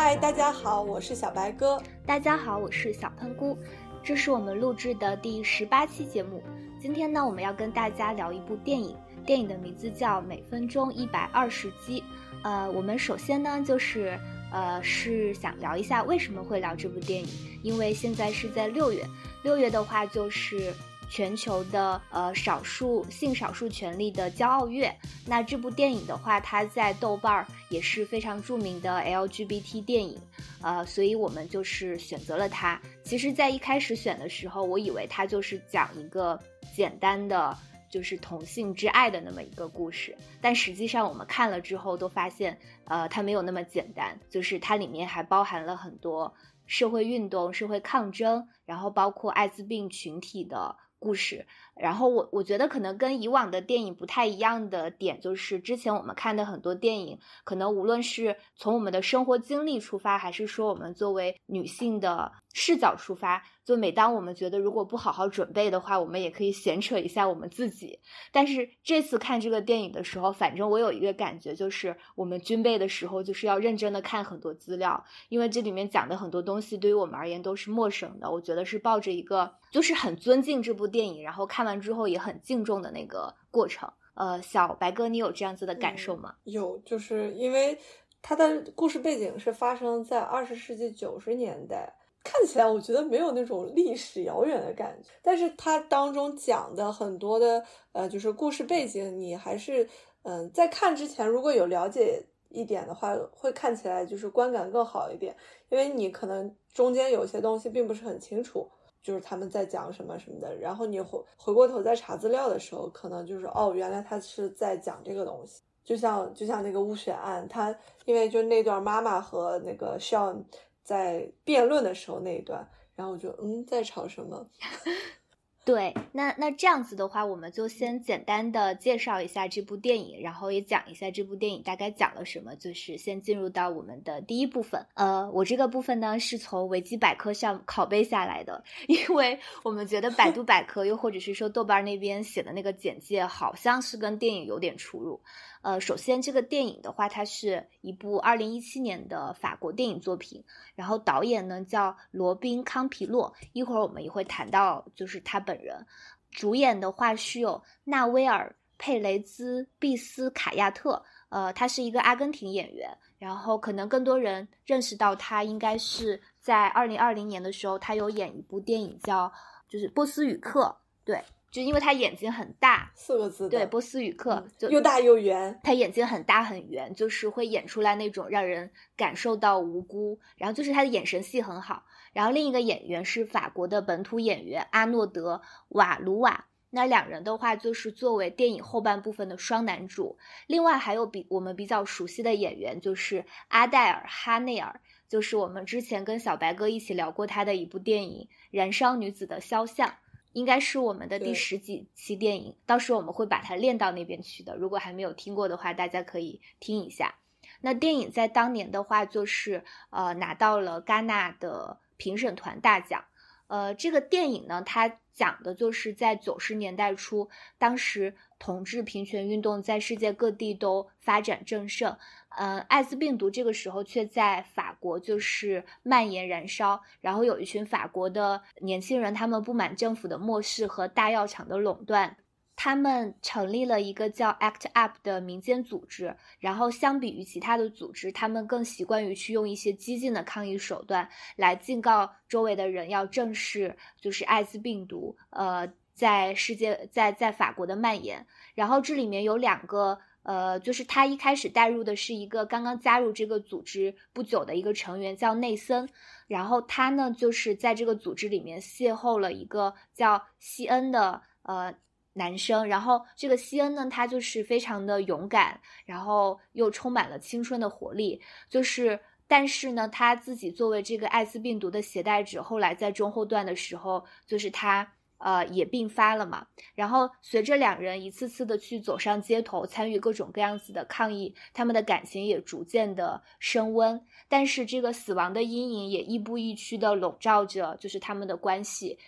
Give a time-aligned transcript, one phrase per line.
[0.00, 1.82] 嗨，大家好，我是小白哥。
[2.06, 3.58] 大家好，我是小喷菇。
[4.00, 6.40] 这是我们录制的第十八期节目。
[6.80, 12.00] 今天呢，我们要跟大家聊一部电影，电影的名字叫《每分钟一百二十击》。
[12.44, 14.16] 呃，我们首先呢，就是
[14.52, 17.28] 呃，是想聊一下为什么会聊这部电影，
[17.64, 19.04] 因为现在是在六月，
[19.42, 20.72] 六月的话就是。
[21.10, 24.94] 全球的呃少数性少数权利的骄傲月，
[25.26, 30.20] 那这部电影的话，它在豆瓣儿也是非常著名的 LGBT 电影，
[30.60, 32.80] 呃，所以我们就是选择了它。
[33.02, 36.38] 其实，在一开始选的时候，我以为它就是讲一个
[36.74, 37.56] 简单的
[37.90, 46.34] 就是同性之爱的那么一个故事，但实际上我们看了之后都发现，呃，它没有那么简单，就是它里面还包含了很多
[46.66, 50.76] 社会运动、社会抗争，然后包括艾滋病群体的。
[50.98, 51.46] 故事，
[51.80, 62.32] 然后我我觉得可能跟以往的电影不太一样的点，就是之前我们看的很多电影，可能无论是从我们的生活经历出发，还是说我们作为女性的。
[62.54, 68.00] 视角出发，就每当我们觉得如果不好好准备的话，我们也可以闲扯一下我们自己。
[68.32, 78.28] 但是这次看这个电影的时候，反正我有一个感觉，就是我们军备的时候就是要认真的看很多资料，因为这里面讲的很多东西对于我们而言都是陌生的。
[78.28, 83.88] 我觉得是抱着一个就是很尊敬这部电影，然后看完之后也很敬重的那个过程。
[84.14, 86.34] 呃，小白哥，你有这样子的感受吗？
[86.44, 87.78] 有，就是因为
[88.20, 91.94] 它的故事背景是发生在二十世纪九十年代。
[92.24, 99.88] 看起来我觉得没有那种历史遥远的感觉，但是它当中讲的很多的呃，就是故事背景，你还是
[100.22, 105.34] 嗯，在看之前如果有了解一点的话，会看起来就是观感更好一点，
[105.70, 108.68] 因为你可能中间有些东西并不是很清楚，
[109.02, 120.42] 就是他们在讲什么什么的，然后你回回过头再查资料的时候，可能就是哦，原来他是在讲这个东西，就像就像那个巫血案，他因为就那段妈妈和那个 Sean。
[120.88, 124.48] 在辩论的时候那一段，然后我就嗯，在吵什么？
[125.68, 132.56] 对，那那这样子的话，我们就先简单的介绍一下这部电影，然后也讲一下这部电影大概讲了什么。
[132.56, 134.82] 就是先进入到我们的第一部分。
[134.94, 145.20] 呃，我这个部分呢是从维基百科上拷贝下来的， 因为我们觉得百度百科又或者是说豆瓣那边写的那个简介好像是跟电影有点出入。
[145.68, 150.42] 呃，首先这个电影的话，它是一部二零一七年的法国电影作品，
[150.74, 155.86] 然后导演呢叫罗宾康皮洛，一会儿我们也会谈到就是他本人。
[156.30, 169.30] 主演的话是有纳威尔佩雷兹毕斯卡亚特，呃，他是一个阿根廷演员，然后可能更多人认识到他应该是在二零二零年的时候，他有演一部电影叫
[169.68, 170.74] 就是波斯语课，
[171.04, 171.22] 对。
[171.50, 181.84] 就因为他眼睛很大，四个字对波斯语课就又大又圆，他眼睛很大很圆，就是会演出来那种让人感受到无辜，然后就是他的眼神戏很好。
[182.12, 190.18] 然后另一个演员是法国的本土演员阿诺德瓦卢瓦，那两人的话就是作为电影后半部分的双男主。
[190.46, 199.88] 另外还有比我们比较熟悉的演员就是阿黛尔哈内尔，就是我们之前跟小白哥一起聊过他的一部电影《燃烧女子的肖像》。
[200.32, 204.56] 应该是我们的第十几期电影，到时候我们会把它练到那边去的。
[204.56, 207.14] 如果还没有听过的话，大家可以听一下。
[207.60, 213.04] 那电影在当年的话，就是呃拿到了戛纳的评审团大奖。
[213.48, 221.96] 呃，这个电影呢，它讲的就是在九十年代初，当时同志平权运动在世界各地都发展正盛，
[222.36, 232.16] 呃，艾滋病毒这个时候却在法国就是蔓延燃烧，然后有一群法国的年轻人，他们不满政府的漠视和大药厂的垄断。
[232.60, 248.24] 他们成立了一个叫 ACT UP 的民间组织，然后相比于其他的组织，他们更习惯于去用一些激进的抗议手段来警告周围的人要正视就是艾滋病毒，呃，在世界在在法国的蔓延。
[248.54, 255.88] 然后这里面有两个，呃，就是他一开始带入的是一个刚刚加入这个组织不久的一个成员叫内森，
[256.26, 261.74] 然后他呢就是在这个组织里面邂逅了一个叫西恩的，呃。
[262.14, 268.20] 男生，然后这个西恩呢，他就是非常的勇敢，然后又充满了青春的活力。
[268.48, 268.98] 就是，
[269.28, 276.46] 但是呢，他自己作为这个艾滋病毒的携带者，后来在中后段的时候，就是他呃也病发了嘛。
[276.74, 284.00] 然后随着两人一次次的去走上街头，参与各种各样子的抗议，他们的感情也逐渐的升温。
[284.28, 288.98] 但是这个死亡的阴影也亦步亦趋的笼罩着，就是他们的关系。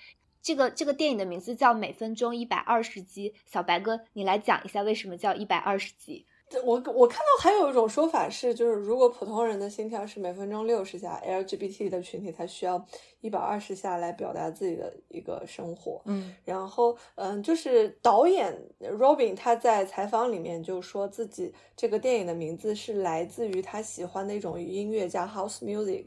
[0.42, 6.24] 这个这个电影的名字叫《每分钟一百二十集》，小白哥，你来讲一下为什么叫一百二十集？
[6.64, 12.84] 我我看到还有一种说法是，就是如果普通人的心跳是每分钟六十下，LGBT 的群体他需要
[13.20, 16.02] 一百二十下来表达自己的一个生活。
[16.06, 26.06] 嗯，然后嗯，就是导演 Robin 他在采访里面就说自己这个电影的名字是来自于他喜欢的一种音乐叫 House Music，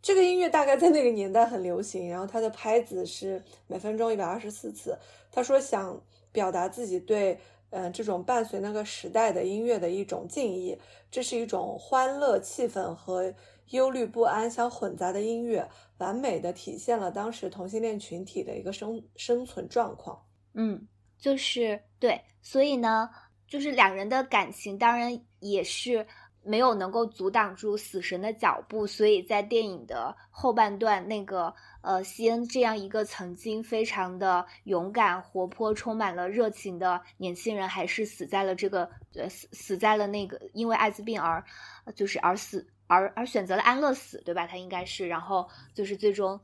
[0.00, 4.96] 这个音乐大概在那个年代很流行，然后它的拍子是每分钟一百二十四次。
[5.30, 6.00] 他说想
[6.32, 7.38] 表达自己对。
[7.70, 10.78] 嗯，这种伴随那个时代的音乐的一种敬意，
[11.10, 13.32] 这是一种欢乐气氛和
[13.70, 15.68] 忧虑不安相混杂的音乐，
[15.98, 20.20] 完美的体现了当时同性恋群体的一个生生存状况。
[20.54, 20.86] 嗯，
[21.18, 23.08] 就是对，所以呢，
[23.46, 26.06] 就是两人的感情当然也是。
[26.42, 41.42] 没有能够阻挡住死神的脚步，所以在电影的后半段，那个呃，西恩这样一个曾经非常的勇敢、活泼、充满了热情的年轻人，还是死在了这个呃死死在了那个因为艾滋病而
[41.94, 44.46] 就是而死而而选择了安乐死，对吧？
[44.46, 46.38] 他应该是，然后就是最终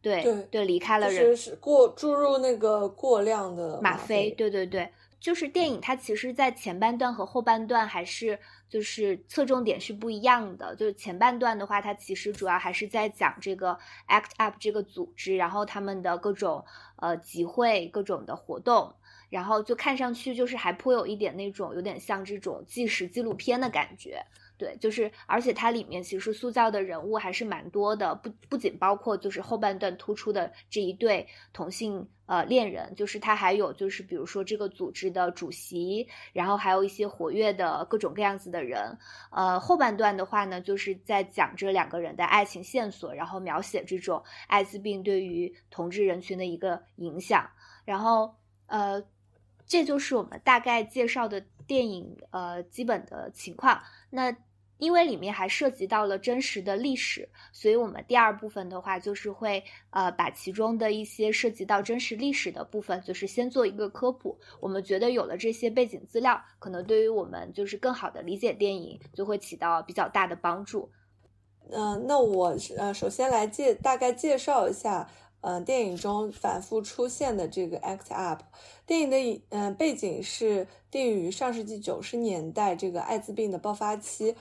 [0.00, 4.90] 对对对离开了人，就是过注入那个过量的吗啡，对对对。
[5.18, 8.38] 就是电影，它其实，在前半段和后半段还是
[8.70, 10.74] 就是侧重点是不一样的。
[10.76, 13.78] 就是前半段的话，它其实主要还是在讲这个
[14.08, 16.64] ACT UP 这个组织，然后他们的各种
[16.96, 18.94] 呃集会、各种的活动，
[19.28, 24.24] 然后就看上去就是还颇有一点那种有点像这种纪实纪录片的感觉。
[24.56, 38.96] 对，就是，而且它里面其实塑造的人物还是蛮多的，不不仅包括就是后半段突出的这一对同性呃恋人，就是他还有就是比如说这个组织的主席，然后还有一些活跃的各种各样子的人。
[39.32, 47.50] 呃，后半段的话呢，就是在讲这两个人的爱情线索，然后描写这种艾滋病对于同志人群的一个影响。
[47.84, 48.32] 然后
[48.66, 49.02] 呃，
[49.66, 53.82] 这就是我们大概介绍的电影呃基本的情况。
[54.08, 54.32] 那
[54.80, 64.38] 因为里面还涉及到了真实的历史，所以我们第二部分的话就是会呃把其中的一些涉及到真实历史的部分，就是先做一个科普。
[64.58, 70.90] 我们觉得有了这些背景资料，可能对于我们就是更好的理解电影，就会起到比较大的帮助。
[71.70, 75.08] 嗯，那我呃首先来介大概介绍一下，
[75.42, 78.38] 嗯，电影中反复出现的这个 ACT UP。
[78.86, 84.34] 电影的嗯背景是定于上世纪九十年代这个艾滋病的爆发期。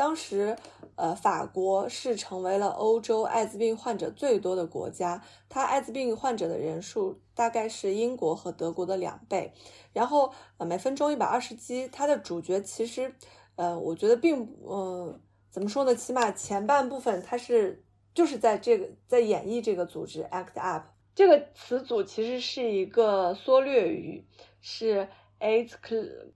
[0.00, 0.56] 当时，
[0.96, 9.52] 呃，法国是成为了欧洲艾滋病患者最多的国家，它艾滋病患者的人数大概是英国和德国的两倍。
[9.92, 13.14] 然后，呃，每分钟一百二十击，它的主角其实，
[13.56, 15.20] 呃，我觉得并，嗯，
[15.50, 15.94] 怎么说呢？
[15.94, 20.82] 起码前半部分它是就是在这个在演绎这个组织 ACT UP
[21.14, 24.26] 这个词组，其实是一个缩略语，
[24.62, 25.06] 是
[25.40, 25.72] AIDS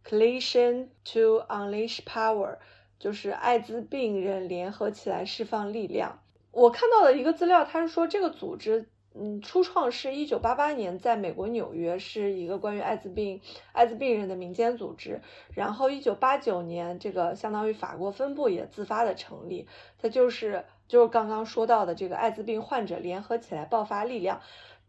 [0.06, 2.58] Coalition to Unleash Power。
[3.04, 6.20] 就是艾滋病人联合起来释放力量。
[6.52, 13.42] 我看到的一个资料，他是说这个组织，嗯，初创是一九八八年，在美国纽约是一个关于艾滋病
[13.72, 15.20] 艾滋病人的民间组织。
[15.52, 19.68] 然后一九八九年，这个相当于法国分部也自发的成立，
[20.00, 24.40] 它就是就是刚刚说到的这个艾滋病患者联合起来爆发力量。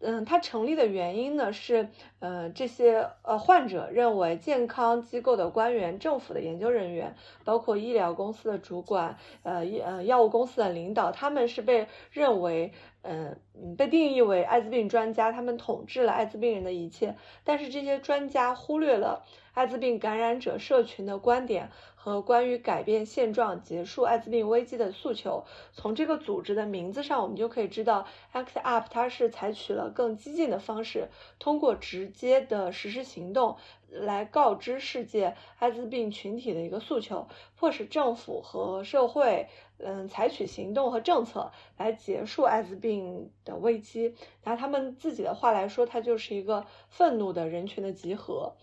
[0.08, 1.90] 嗯，它成立的原因呢是，
[2.20, 13.36] 呃，这些呃患者认为健康机构的官员、政府的研究人员，包括医疗公司的主管，呃，呃，药物公司的领导，他们是被认为，嗯，
[13.76, 17.16] 被定义为艾滋病专家，他们统治了艾滋病人的一切。
[17.44, 19.24] 但是这些专家忽略了
[19.56, 21.72] 艾滋病感染者社群的观点。
[22.06, 25.44] 和关于改变现状、结束艾滋病危机的诉求，
[25.74, 31.10] 从这个组织的名字上，我们就可以知道，ACT UP 它是采取了更激进的方式，
[31.40, 33.58] 通过直接的实施行动
[33.90, 44.16] 来告知世界艾滋病群体的一个诉求，迫使政府和社会，嗯，采取行动和政策来结束艾滋病的危机。
[44.44, 48.54] 拿他们自己的话来说，它就是一个愤怒的人群的集合。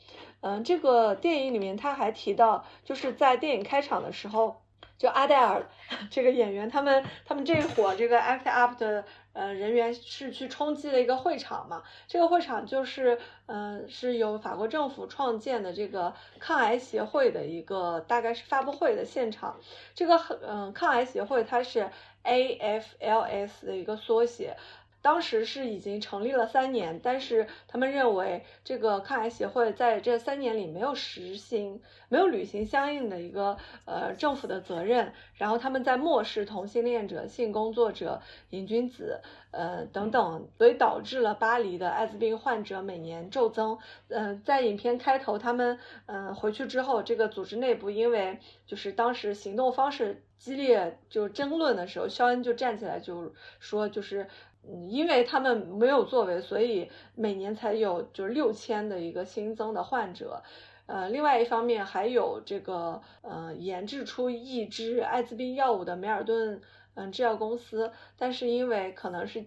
[0.41, 4.62] 嗯，这个电影里面他还提到，就是在电影开场的时候，
[5.03, 5.67] 就阿黛尔
[6.11, 11.83] 这个演员，他们他们这一伙这个 ACT UP 的呃人员是去冲击了一个会场嘛？
[12.07, 19.59] 这个会场就是嗯是由法国政府创建的这个抗癌协会的一个大概是发布会的现场。
[19.93, 21.91] 这个嗯抗癌协会它是
[22.23, 24.57] AFLS 的一个缩写。
[25.03, 43.77] 当时是已经成立了三年，但是他们认为这个抗癌协会在这三年里没有实行、没有履行相应的一个呃政府的责任，然后他们在漠视同性恋者、性工作者、瘾君子呃等等，所以导致了巴黎的艾滋病患者每年骤增。
[44.09, 54.29] 嗯，在影片开头，他们嗯回去之后，这个组织内部因为就是当时行动方式激烈就争论的时候，肖恩就站起来就说就是。
[54.65, 60.43] 嗯，因为他们没有作为，所以每年才有就是六千的一个新增的患者。
[60.87, 66.61] 呃，另外一方面还有这个呃研制出一支艾滋病药物的梅尔顿
[66.95, 69.45] 嗯制药公司，但是因为可能是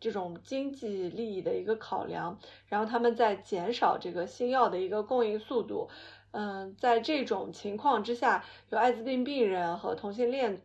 [0.00, 5.90] 这种经济利益的一个考量，然后他们在减少这个新药的一个供应速度。
[6.30, 10.62] 嗯，在这种情况之下，有艾滋病病人和同性恋。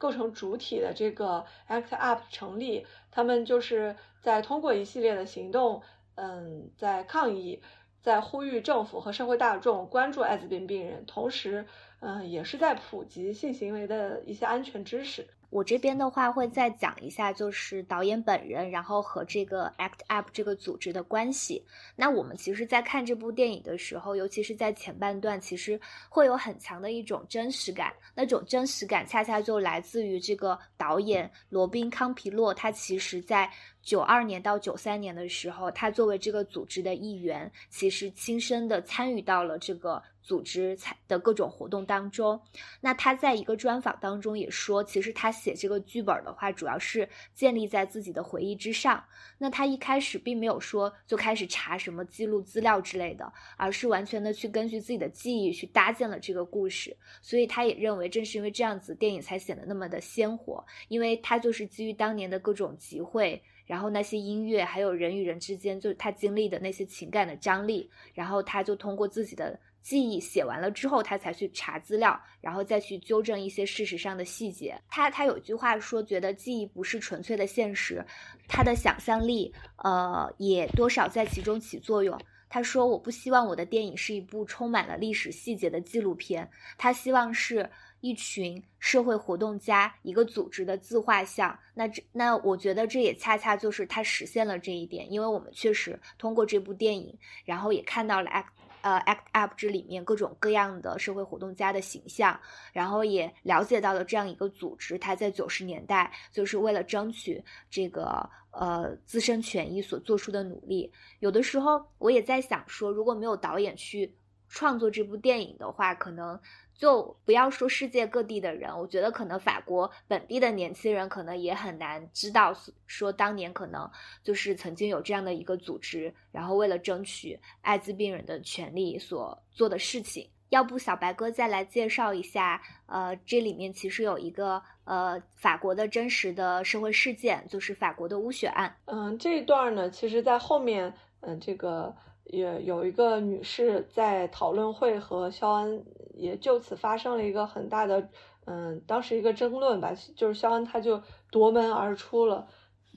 [0.00, 5.82] 构成主体的这个 ACT UP 成立，他们就是在通过一系列的行动，
[6.14, 7.60] 嗯，在抗议，
[8.02, 11.66] 在呼吁政府和社会大众关注艾滋病病人，同时，
[12.00, 15.26] 嗯，也是在普及性行为的一些安全知识。
[15.50, 21.64] 我这边的话会再讲一下，就是导演本人，然后和这个 ACT UP 这个组织的关系。
[21.96, 27.92] 那我们其实，在看这部电影的时候，尤其是在前半段，其实会有很强的一种真实感。
[28.14, 33.50] 那种真实感，恰恰就来自于这个导演罗宾康皮洛，他其实在。
[33.80, 40.76] 九二年到九三年的时候，他作为这个组织的一员，其实亲身的参与到了这个组织
[41.08, 42.38] 的各种活动当中。
[42.82, 49.02] 那他在一个专访当中也说，其实他写这个剧本的话，主要是建立在自己的回忆之上。
[49.38, 56.94] 那他一开始并没有说就开始查什么记录资料之类的，而是完全的去根据自己的记忆去搭建了这个故事。
[57.22, 63.42] 所以他也认为，正是因为这样子，电影才显得那么的鲜活，因为他就是基于当年的各种集会。
[63.66, 74.78] 然后那些音乐，还有人与人之间，就他经历的那些情感的张力，然后他就通过自己的记忆写完了之后，他才去查资料，然后再去纠正一些事实上的细节。
[74.90, 78.04] 他他有句话说，觉得记忆不是纯粹的现实，
[78.46, 82.20] 他的想象力，呃，也多少在其中起作用。
[82.50, 98.44] 他说：“我不希望我的电影是一部充满了历史细节的纪录片，他希望是。”一群社会活动家，一个组织的自画像，那这那我觉得这也恰恰就是他实现了这一点，因为我们确实通过这部电影，然后也看到了 act
[98.88, 102.38] 呃 act up 这里面各种各样的社会活动家的形象，
[102.72, 110.90] 然后也了解到了这样一个组织，它在九十年代就是为了争取这个呃自身权益所做出的努力。
[111.20, 114.10] 有的时候我也在想说，如果没有导演去
[114.48, 116.40] 创作这部电影的话，可能。
[116.78, 122.54] 就不要说世界各地的人，我觉得可能法国本地的年轻人可能也很难知道，
[122.86, 123.90] 说当年可能
[124.22, 130.30] 就是曾经有这样的一个组织，然后为了争取艾滋病人的权利所做的事情。
[130.50, 138.74] 要不小白哥再来介绍一下，呃，这里面其实有一个呃法国的真实的社会事件，就是法国的污血案。
[138.84, 141.92] 嗯，这一段呢，其实在后面，嗯，这个。
[142.28, 148.08] 也有一个女士在讨论会和肖恩也就此发生了一个很大的，
[148.44, 152.46] 嗯，当时一个争论吧，就是肖恩他就夺门而出了，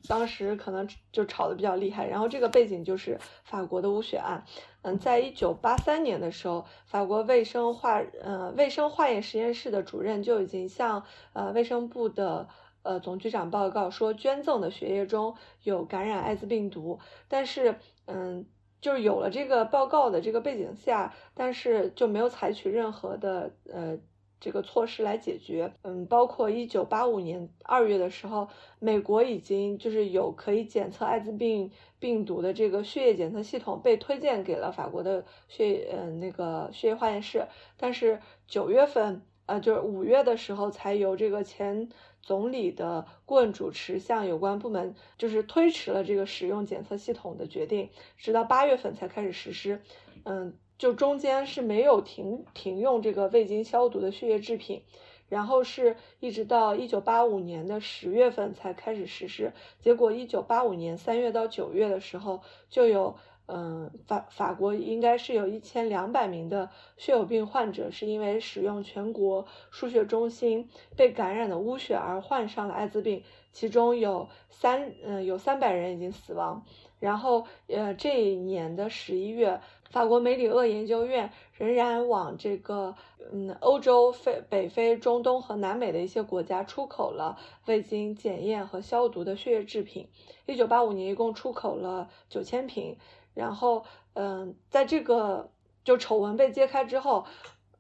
[0.08, 2.06] 当时可能就吵得比较厉害。
[2.08, 4.44] 然后这个背景就是法国的污血案，
[4.82, 12.50] 嗯，在一九八三年的时候，法国卫生化呃卫生化验实验室的主任就已经向呃卫生部的
[12.84, 17.76] 呃总局长报告说，捐赠的血液中有感染艾滋病毒，但是
[18.08, 18.46] 嗯。
[18.82, 23.98] 就是有了这个报告的这个背景下，但是就没有采取任何的呃
[24.40, 25.72] 这个措施来解决。
[25.84, 28.48] 嗯，包括一九八五年二月的时候，
[28.80, 31.70] 美国已经就是有可以检测艾滋病
[32.00, 37.48] 病毒的这个血液检测系统被推荐给了法国的血嗯那个血液化验室，
[37.78, 41.88] 但是九月份呃就是五月的时候才由这个前。
[42.22, 49.82] 总理的顾问主持向有关部门就是推迟了这个使用检测系统的决定，直到八月份才开始实施。
[50.24, 54.84] 嗯，就中间是没有停停用这个未经消毒的血液制品，
[55.30, 59.54] 然后是一直到一九八五年的十月份才开始实施。
[59.80, 63.16] 结果一九八五年三月到九月的时候就有。
[63.54, 76.64] 嗯，法法国应该是有一千两百名的血友病患者，是因为使用全国输血中心被感染的污血而患上了艾滋病，其中有三嗯有三百人已经死亡。
[77.00, 82.96] 然后呃这一年的十一月，法国梅里厄研究院仍然往这个
[83.34, 90.08] 嗯欧洲、非北非、中东和南美的一些国家出口了未经检验和消毒的血液制品。
[90.46, 92.96] 一九八五年一共出口了九千瓶。
[93.34, 95.52] 然后嗯，在这个
[95.84, 97.26] 就丑闻被揭开之后。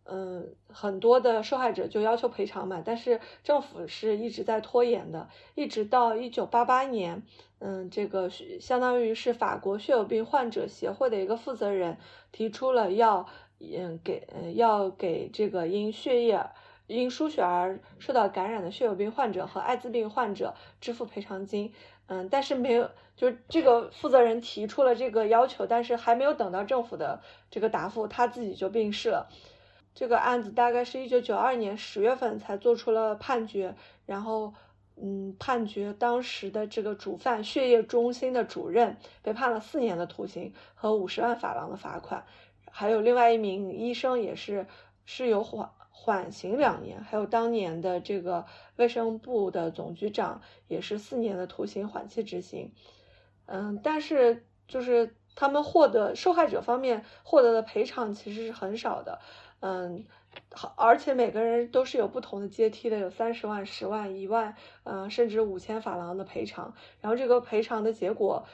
[0.03, 7.21] 嗯，很多的受害者就要求赔偿嘛，但是政府是一直在拖延的，一直到一九八八年，
[7.59, 8.29] 嗯，这个
[8.59, 11.97] 相当于是法国血友病患者协会的一个负责人
[12.31, 13.27] 提出了要，
[13.59, 16.49] 嗯，给要给这个因血液
[16.87, 21.71] 因输血而受到感染的血友病患者和艾滋病患者支付赔偿金，
[22.13, 29.29] 嗯，但是没有，就是这个负责人提出了这个要求，但是还没有等到政府的这个答复，他自己就病逝了。
[29.95, 33.73] 这个案子大概是一九九二年十月份才做出了判决，
[34.05, 34.53] 然后，
[35.01, 42.25] 嗯，判决当时的这个主犯血液中心的主任被判了四年的徒刑和五十万法郎的罚款，
[42.69, 44.67] 还有另外一名医生也是
[45.05, 48.45] 是有缓缓刑两年，还有当年的这个
[48.77, 52.71] 卫生部的总局长也是四年的徒刑缓期执行，
[53.45, 59.19] 嗯，但是就是他们获得受害者方面获得的赔偿其实是很少的。
[59.59, 60.05] 嗯，
[60.55, 64.55] 好，而且每个人都是有不同的阶梯的，有三十万、十万、一万，
[64.85, 66.73] 嗯，甚至五千法郎的赔偿。
[66.99, 68.47] 然后这个赔偿的结果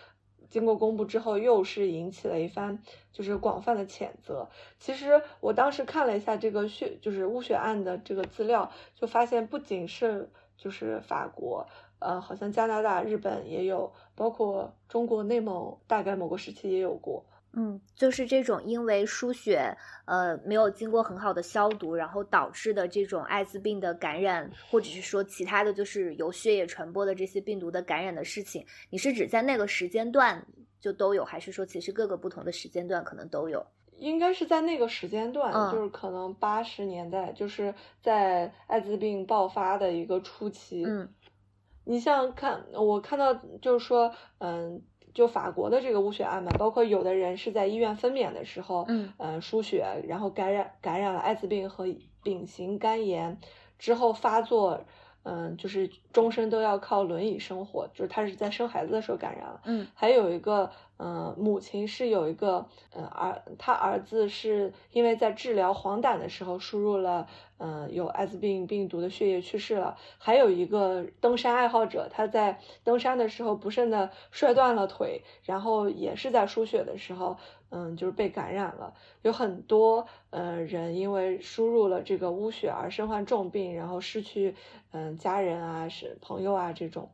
[0.49, 2.79] 经过公布之后，又是引起了一番
[3.11, 4.49] 就是广泛的谴责。
[4.79, 11.67] 其实我当时看了一下这个血，就是污血案的这个资料，就发现不仅是就是法国，
[11.99, 17.25] 呃，好像加拿大、日本也有，包括中国内蒙，大概某个时期也有过。
[17.53, 19.75] 嗯，就是这种因为输血，
[20.05, 30.45] 呃，没有经过很好的消毒，然后导致的这种艾滋病的感染，或者是说其他的就是由血液传播的这些病毒的感染的事情，你是指在那个时间段
[30.79, 33.65] 就都有，还是说其实各个不同的时间段可能都有？
[33.97, 37.73] 应该是在那个时间段，就是可能八十年代，就是
[38.03, 40.83] 在艾滋病爆发的一个初期。
[40.85, 41.09] 嗯，
[41.85, 44.79] 你像看，我看到就是说，嗯。
[45.17, 51.87] 就法国的这个污血案嘛，包括有的人是在医院分娩的时候，嗯，呃，输血，然后感染感染了艾滋病和
[52.21, 53.39] 丙型肝炎
[53.79, 54.81] 之后发作。
[55.29, 59.61] 嗯，就是终身都要靠轮椅生活，就是他是在生孩子的时候感染了。
[59.65, 62.65] 嗯，还有一个，嗯，母亲是有一个，
[62.95, 69.97] 嗯，儿，他儿子是因为在治疗黄疸的时候输入了，嗯，有艾滋病病毒的血液去世了。
[70.17, 77.35] 还有一个登山爱好者，他在登山的时候不慎的摔断了腿，然后也是在输血的时候。
[77.69, 84.55] 嗯，就是被感染了，有很多呃人因为输入了这个污血而身患重病，然后失去
[84.91, 87.09] 嗯家人啊、是朋友啊这种，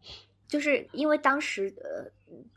[0.47, 2.05] 就是因为当时呃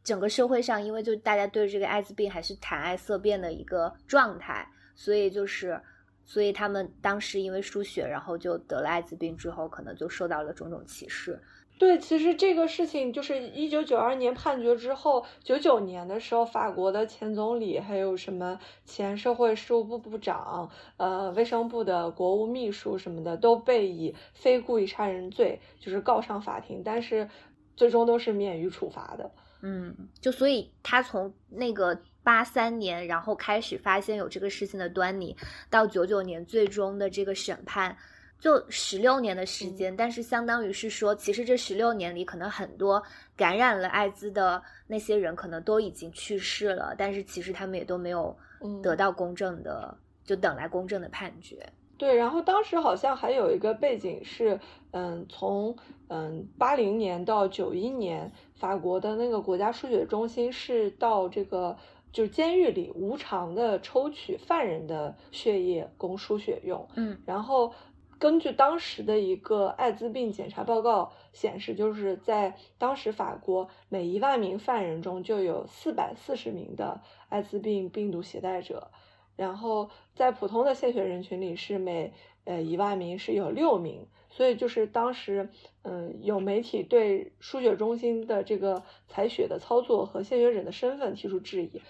[0.04, 5.80] 整个社会上，因为就大家对这个艾滋病还是谈爱色变的一个状态，所以就是
[6.22, 11.40] 所以他们当时因为输血，然后就得了艾滋病之后，可能就受到了种种歧视。
[11.78, 27.28] 对，其实这个事情就是一九九二年判决之后，九九年的时候，法国的前总理还有什么前社会事务部部长、呃卫生部的国务秘书什么的，都被以非故意杀人罪就是告上法庭，但是
[27.76, 29.30] 最终都是免于处罚的。
[29.60, 35.36] 嗯，就所以他从那个八三年，然后开始发现有这个事情的端倪，
[35.68, 37.98] 到九九年最终的这个审判。
[38.38, 43.02] 就十六年的时间，但是相当于是说，其实这十六年里，可能很多
[43.34, 48.36] 感染了艾滋的那些人，可能都已经去世了，但是其实他们也都没有
[48.82, 51.66] 得到公正的，就等来公正的判决。
[51.96, 55.74] 对，然后当时好像还有一个背景是，嗯，从
[56.08, 61.74] 嗯八零年到九一年，法国的那个国家输血中心是到这个
[62.12, 66.86] 就是监狱里无偿的抽取犯人的血液供输血用。
[66.96, 67.72] 嗯，然后。
[68.18, 78.90] 根据当时的一个艾滋病检查报告显示，就是在当时法国每一万名犯人中就有四百四十名的艾滋病病毒携带者，
[79.36, 82.12] 然后在普通的献血人群里是每
[82.44, 85.50] 呃一万名是有六名，所以就是当时
[85.82, 91.82] 嗯有媒体对输血中心的这个采血的操作和献血者的身份提出质疑。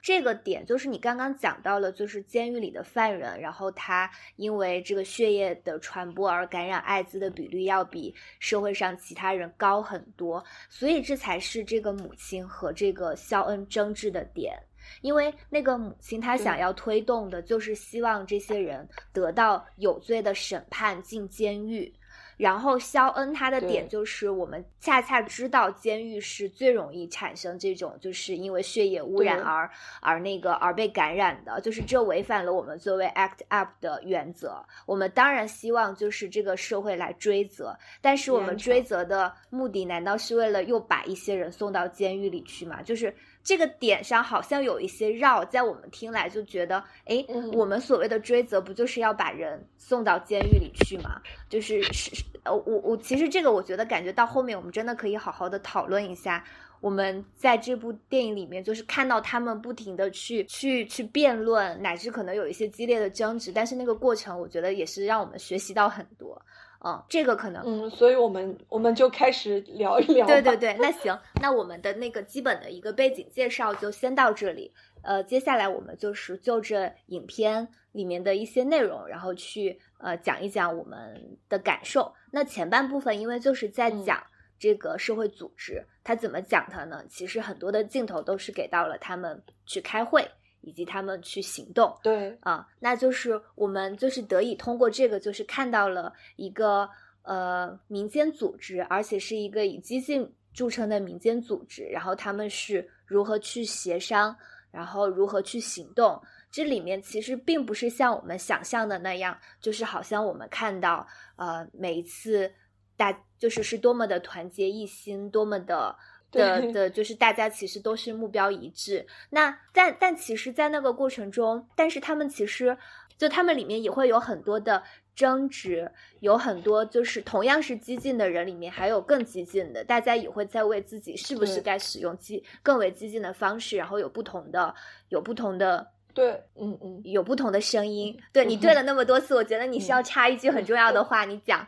[0.00, 14.58] 这个点就是你刚刚讲到了，就是监狱里的犯人，然后他因为这个血液的传播而感染艾滋的比率要比社会上其他人高很多，所以这才是这个母亲和这个肖恩争执的点。
[15.02, 21.92] 因为那个母亲她想要推动的就是希望这些人得到有罪的审判，进监狱。
[22.38, 29.68] 然后肖恩他的点就是，我们恰恰知道监狱是最容易产生这种，就是因为血液污染而
[30.00, 34.64] 而那个而被感染的，就是这违反了我们作为 ACT UP 的原则。
[34.86, 42.80] 我们当然希望就是这个社会来追责，但是我们追责的目的难道是为了又把一些人送到监狱里去吗？
[42.80, 51.20] 就是这个点上好像有一些绕，在我们听来就觉得，哎，嗯我们所谓的追责不就是要把人送到监狱里去吗？
[51.48, 56.44] 就是是是呃，我我其实这个我觉得感觉到后面我们真的可以好好的讨论一下。
[56.80, 66.40] 我们在这部电影里面，就是看到他们不停的去去去辩论，乃至可能有一些激烈的争执，但是那个过程，我觉得也是让我们学习到很多。
[66.84, 70.24] 嗯，这个可能嗯，所以我们我们就开始聊一聊。
[70.28, 74.72] 对对对，那行，那我们的那个基本的一个背景介绍就先到这里。
[75.02, 82.14] 呃，接下来我们就是就着影片里面的一些内容，然后去呃讲一讲我们的感受。
[82.30, 84.22] 那前半部分因为就是在嗯讲
[84.58, 87.04] 这个社会组织，它怎么讲它呢？
[87.08, 90.28] 其实很多的镜头都是给到了他们去开会，
[90.62, 91.96] 以及他们去行动。
[92.02, 96.88] 对啊，那就是我们就是得以通过这个，就是看到了一个
[97.22, 104.36] 呃民间组织，而且是一个以激进著称的民间组织，然后他们是如何去协商，
[104.70, 106.20] 然后如何去行动。
[106.50, 112.50] 这里面其实并不是像我们想象的那样，就是好像我们看到呃每一次
[112.98, 115.96] 大就是是多么的团结一心，多么的。
[116.30, 119.06] 的对的，就是大家其实都是目标一致。
[119.30, 122.76] 那但但其实，在那个过程中，但是他们其实
[123.16, 124.82] 就他们里面也会有很多的
[125.14, 134.74] 争执，有很多就是同样是激进的人里面，还有更激进的，大家也会在为自己是不是该使用激更为激进的方式，然后有不同的
[135.08, 135.92] 有不同的。
[136.14, 141.66] 对，嗯嗯，有不同的声音，对你对了那么多次，我觉得你是要插一句很重要的话，你讲。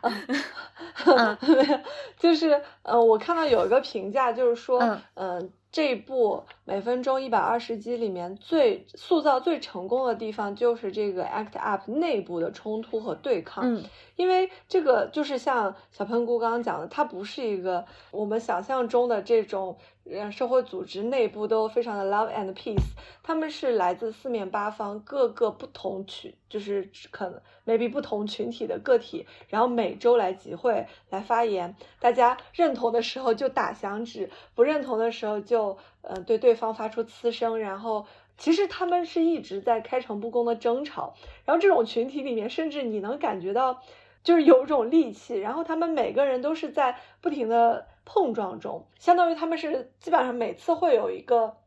[1.05, 1.37] 嗯
[2.19, 13.63] 就是呃，我看到有一个评价，就是说，嗯呃这部每分钟一百二十集里面最塑造最成功的地方，就是这个 ACT UP 内部的冲突和对抗。
[13.65, 13.83] 嗯
[14.17, 19.75] 因为这个就是像小喷菇刚刚讲的，它不是一个我们想象中的这种
[20.09, 38.05] 呃社会组织内部都非常的 love and peace，他们是来自四面八方各个不同群，就是可能 maybe 不同群体的个体，然后每周来集会来发言，大家认同的时候就打响指，不认同的时候就呃对对方发出呲声，然后。
[38.37, 41.13] 其实他们是一直在开诚布公的争吵，
[41.45, 43.83] 然后这种群体里面，甚至你能感觉到，
[44.23, 51.57] 就是有一种戾气，然后他们每个人都是在不停的碰撞中，相当于他们是基本上每次会有一个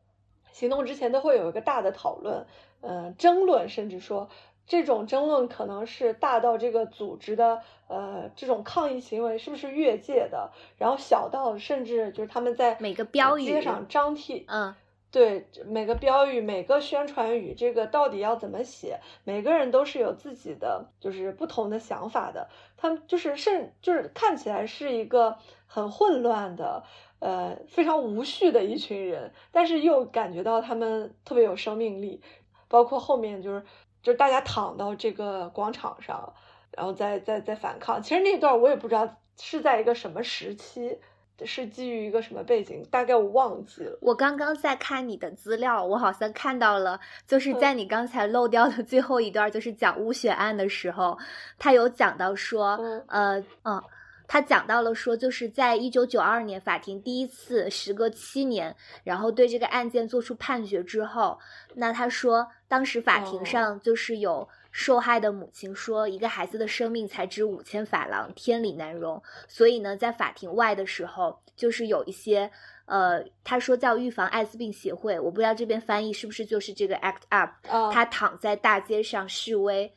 [0.52, 2.46] 行动之前都会有一个大的讨论，
[2.80, 4.28] 呃、争论，甚至说
[4.66, 14.74] 这种争论可能是大到这个组织的呃这种抗议行为是不是越界的，然后小到甚至就是他们在每个标语街上张贴，嗯
[15.10, 18.98] 对每个标语、每个宣传语，这个到底要怎么写？
[19.22, 22.48] 每个人都是有自己的，就是不同的想法的。
[22.76, 25.38] 他们就是甚就是看起来是一个
[25.74, 26.84] 很混乱的，
[27.18, 32.22] 呃，非常无序的一群人，但是又感觉到他们特别有生命力。
[32.68, 33.64] 包括后面就是
[34.00, 36.32] 就是大家躺到这个广场上，
[36.70, 38.00] 然后再再再反抗。
[38.00, 41.00] 其实那段我也不知道是在一个什么时期。
[41.44, 42.86] 是基于一个什么背景？
[42.92, 43.98] 大概我忘记了。
[44.00, 51.18] 我刚刚在看你的资料，我好像看到了，就是嗯在你刚才漏掉的最后一段，就是讲乌血案的时候，
[51.58, 53.82] 他有讲到说，嗯呃，嗯，
[54.26, 61.38] 他讲到了说，就是在一九九二年法庭第一次时隔七年，然后对这个案件做出判决之后，
[61.74, 64.48] 那他说当时法庭哦上就是有。
[64.76, 72.50] 受害的母亲说：“一个孩子的生命才值五千法郎，天理难容。”所以呢，在法庭外的时候，就是有一些
[72.86, 79.94] 呃，他说叫预防艾滋病协会，我不知道这边翻译是不是就是这个 ACT UP，啊，他躺在大街上示威。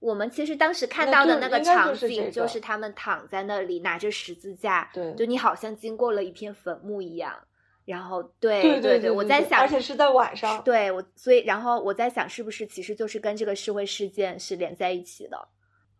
[0.00, 7.38] 我们其实当时看到的那个场景，就是他们躺在那里拿着十字架，对就你好像经过了一片坟墓一样。
[7.84, 10.62] 然后对对对对，我在想，而且是在晚上。
[10.62, 15.48] 对我，所以然后我在想，是不是其实就是跟这个社会事件是连在一起的？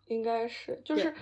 [0.07, 1.13] 应该是，就是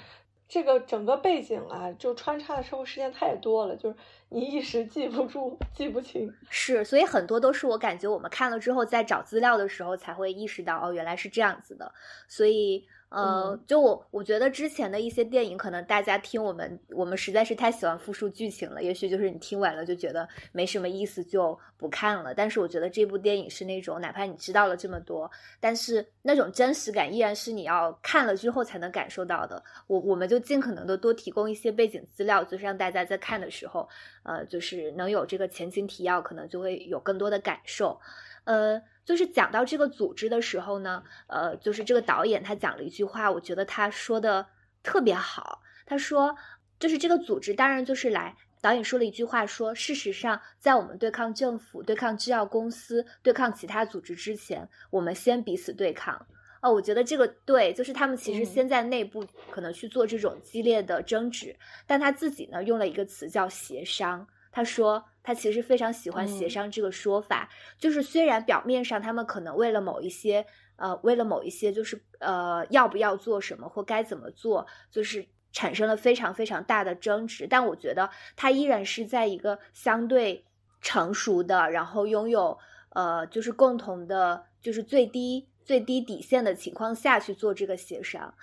[0.48, 3.76] 这个整个背景啊，就穿插的社会事件太多了。
[3.76, 3.96] 就是
[4.30, 6.32] 你一时记不住、记不清。
[6.48, 11.92] 是，所以很多都是我感觉我们看了之后，在找资料的时候才会意识到，哦，原来是这样子的。
[12.26, 12.86] 所以。
[13.10, 18.82] 呃，就我我觉得之前的一些电影，可能大家听我们，我们实在是太喜欢复述剧情了。
[18.82, 22.34] 也许就是你听完了就觉得没什么意思，就不看了。
[22.34, 29.62] 但是我觉得这部电影是那种，哪怕你知道了这么多，但是那种真实感依然是你要看了之后才能感受到的。
[29.86, 33.88] 我我们就尽可能的多提供一些背景资料，就是让大家在看的时候，
[34.22, 37.98] 呃，就是能有这个前情提要，可能就会有更多的感受。
[38.44, 44.46] 呃，就是讲到这个组织的时候呢，呃，就是这个导演他讲了一句话，我觉得他说的
[44.82, 45.62] 特别好。
[45.86, 46.36] 他说，
[46.78, 56.26] 就是这个组织当然就是来，导演说了一句话，说事实上，在我们对抗政府、对抗制药公司、对抗其他组织之前，我们先彼此对抗。
[56.60, 64.28] 哦，我觉得这个对，就是他们其实先在内部可能去做这种激烈的争执，但他自己呢用了一个词叫协商。
[64.50, 80.44] 他说，他其实非常喜欢协商这个说法，就是虽然表面上他们可能为了某一些，呃，为了某一些，就是呃，要不要做什么或该怎么做，就是产生了非常非常大的争执，但我觉得他依然是在一个相对
[80.80, 82.58] 成熟的，然后拥有
[82.90, 88.34] 呃，就是共同的，就是最低最低底线的情况下去做这个协商，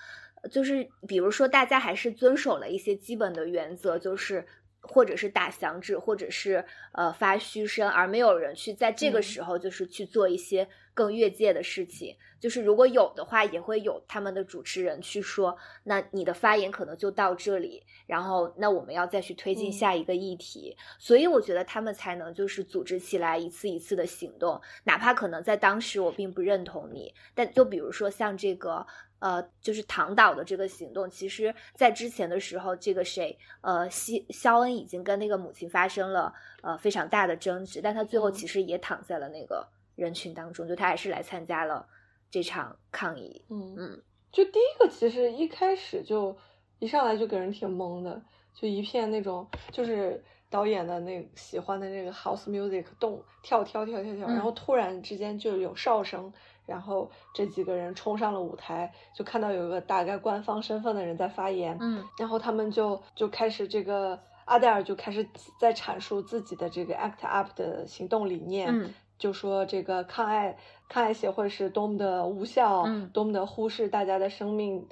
[0.52, 4.46] 就是比如说大家还是遵守了一些基本的原则，就是。
[4.88, 12.15] 或者是打响指，或者是呃发嘘声，而没有人去在这个时候就是去做一些更越界的事情。
[12.39, 20.78] 就是如果有的话，也会有他们的主持人去说，那你的发言可能就到这里，然后那我们要再去推进下一个议题。
[21.00, 28.86] 所以我觉得他们才能就是组织起来一次一次的行动，哪怕可能在当时我并不认同你，但就比如说像这个。
[29.26, 41.88] 呃，就是唐岛的这个行动，其实，在之前的时候，这个谁，呃，西肖恩已经跟那个母亲发生了呃非常大的争执，但他最后其实也躺在了那个人群当中，就他还是来参加了
[42.30, 43.44] 这场抗议。
[43.50, 46.38] 嗯嗯，就第一个，其实一开始就
[46.78, 48.22] 一上来就给人挺懵的，
[48.54, 56.32] 就一片那种就是导演的那喜欢的那个 house music 动跳跳跳跳跳，然后突然之间就有哨声。
[56.65, 65.28] 然后这几个人冲上了舞台，就看到有一个大概官方身份的人在发言，嗯，然后他们就就开始这个阿黛尔就开始
[65.60, 70.58] 在阐述自己的这个 act up 的行动理念，嗯，就说这个抗癌
[70.89, 74.88] 抗癌协会是多么的无效，嗯，多么的忽视大家的生命，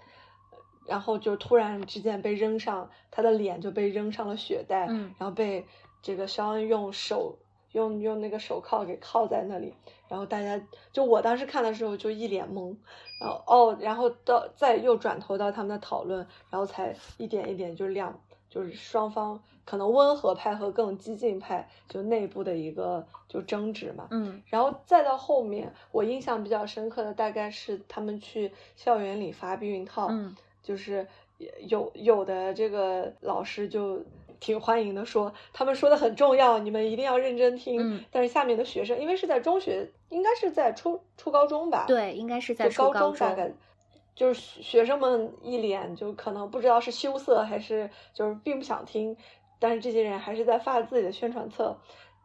[0.85, 5.65] 然后就突然之间被扔上他的脸就被扔上了血袋，嗯，然后被
[6.01, 7.39] 这个肖恩用手。
[7.73, 9.73] 用用那个手铐给铐在那里，
[10.13, 12.75] 然后大家就我当时看的时候就一脸懵，
[13.19, 16.19] 然后哦，然后到再又转头到他们的讨论，
[16.51, 31.07] 然后才一点一点就亮就是双方可能温和派和更激进派就内部的一个就争执嘛，嗯，然后再到后面我印象比较深刻的大概是他们去校园里发避孕套，嗯，就是
[31.65, 33.99] 有有的这个老师就。
[34.43, 38.03] 挺欢迎的，说他们说的很重要，你们一定要认真听。
[38.11, 41.85] 但是下面的学生，因为是在中学，应该是在初初高中吧？
[41.87, 43.49] 对，应该是在高中，大概
[44.13, 49.15] 就是学生们一脸就可能不知道是羞涩还是就是并不想听，
[49.59, 51.77] 但是这些人还是在发自己的宣传册，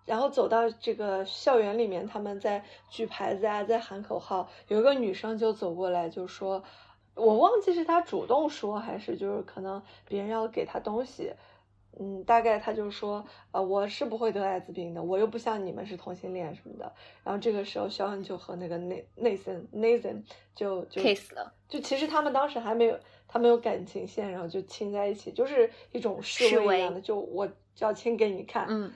[0.05, 4.49] 然后走到这个校园里面，他们在举牌子啊，在喊口号。
[4.67, 6.65] 有一个女生就走过来就说，
[7.15, 11.33] 我忘记是她主动说还是就是可能别人要给她东西。
[11.99, 16.93] 嗯，大概他就说，呃，我是不会得艾滋病的，我又不像你们是同性恋什么的。
[17.25, 20.23] 然后这个时候，肖恩就和那个内内森内森
[20.55, 27.49] 就就 kiss 了，就其实他们当时还没有他没有感情线，然后就亲在一起，就是一种示威一样的，就我
[27.79, 28.67] 要亲给你看。
[28.69, 28.93] 嗯。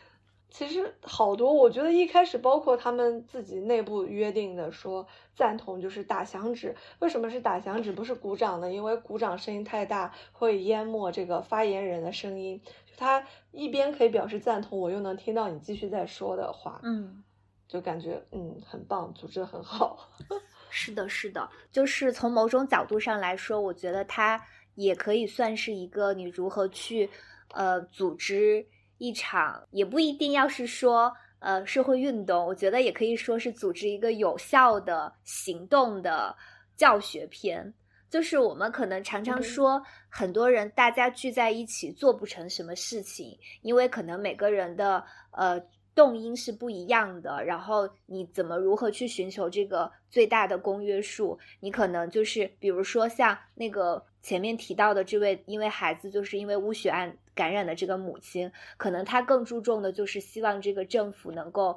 [0.55, 6.77] 其实好多，我觉得一开始包括他们自己内部约定的，说赞同就是打响指。
[6.99, 8.71] 为什么是打响指，不是鼓掌呢？
[8.71, 12.61] 因为鼓掌声音太大，会淹没这个发言人的声音。
[13.03, 16.81] 就他一边可以表示赞同，我又能听到你继续在说的话。
[16.85, 17.23] 嗯，
[17.67, 20.09] 就感觉嗯很棒，组织的很好。
[20.71, 24.41] 是的，是的，就是从某种角度上来说，我觉得它
[24.77, 27.11] 也可以算是一个你如何去
[27.53, 28.65] 呃组织。
[28.99, 36.37] 一场也不一定要是说，呃，社会运动，我觉得也可以说是组织一个有效的行动的
[36.77, 37.75] 教学片。
[38.13, 45.59] 就是我们可能常常说，很多人大家聚在一起做不成什么事情，因为可能每个人的呃
[45.95, 47.43] 动因是不一样的。
[47.43, 51.39] 然后你怎么如何去寻求这个最大的公约数？
[51.61, 54.05] 你可能就是比如说像那个。
[54.23, 61.77] 前面提到的这位，因为孩子就是因为污血案感染的这个母亲，可能她更注重的就是希望这个政府能够。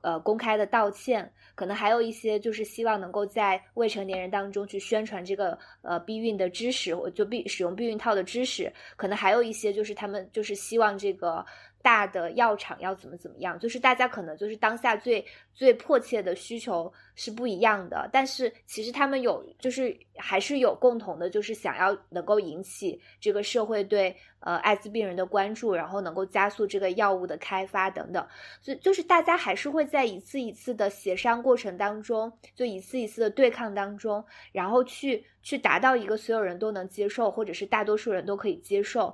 [0.00, 11.44] 呃，公开的道歉，可能还有一些就是希望能够在未成年人当中去宣传这个呃避孕的知识，就避使用避孕套的知识，可能还有一些就是他们就是希望这个。
[11.84, 28.26] 大的药厂要怎么怎么样，就是大家可能就是当下最最迫切的需求是不一样的，但是其实他们有就是还是有共同的，就是想要能够引起这个社会对呃艾滋病人的关注，然后能够加速这个药物的开发等等，
[28.60, 35.24] 所以就是大家还是会在一次一次的协商过程当中，就一次一次的对抗当中，然后去。
[35.44, 39.12] 去达到一个所有人都能接受，或者是大多数人都可以接受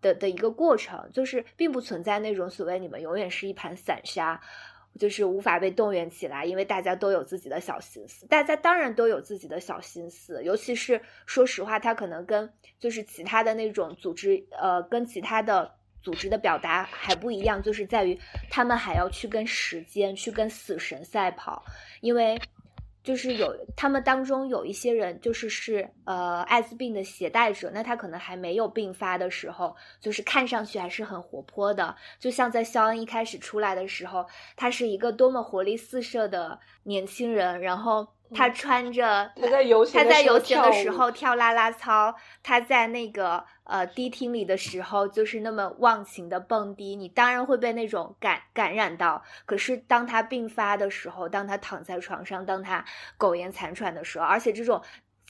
[0.00, 4.40] 的的一个过程，就是并不存在那种所谓你们永远是一盘散沙，
[4.96, 8.26] 就是无法被动员起来，因为大家都有自己的小心思。
[8.26, 18.18] 大家当然都有自己的小心思，尤其是说实话，他可能跟就是其他的那种组织，呃，跟其他的组织的表达还不一样，就是在于
[18.50, 21.64] 他们还要去跟时间，去跟死神赛跑，
[22.00, 22.38] 因为。
[23.06, 38.08] 就是有他们当中有一些人，就是是呃艾滋病的携带者，那他可能还没有病发的时候，就是看上去还是很活泼的，就像在肖恩一开始出来的时候，他是一个多么活力四射的年轻人，然后。
[38.34, 49.22] 他穿着他在游他在游行的时候跳啦啦操，他在那个呃低厅里的时候就是那么忘情的蹦迪，你当然会被那种感感染到。
[49.44, 52.84] 可是当他病发的时候，当他躺在床上，当他
[53.16, 54.80] 苟延残喘的时候，而且这种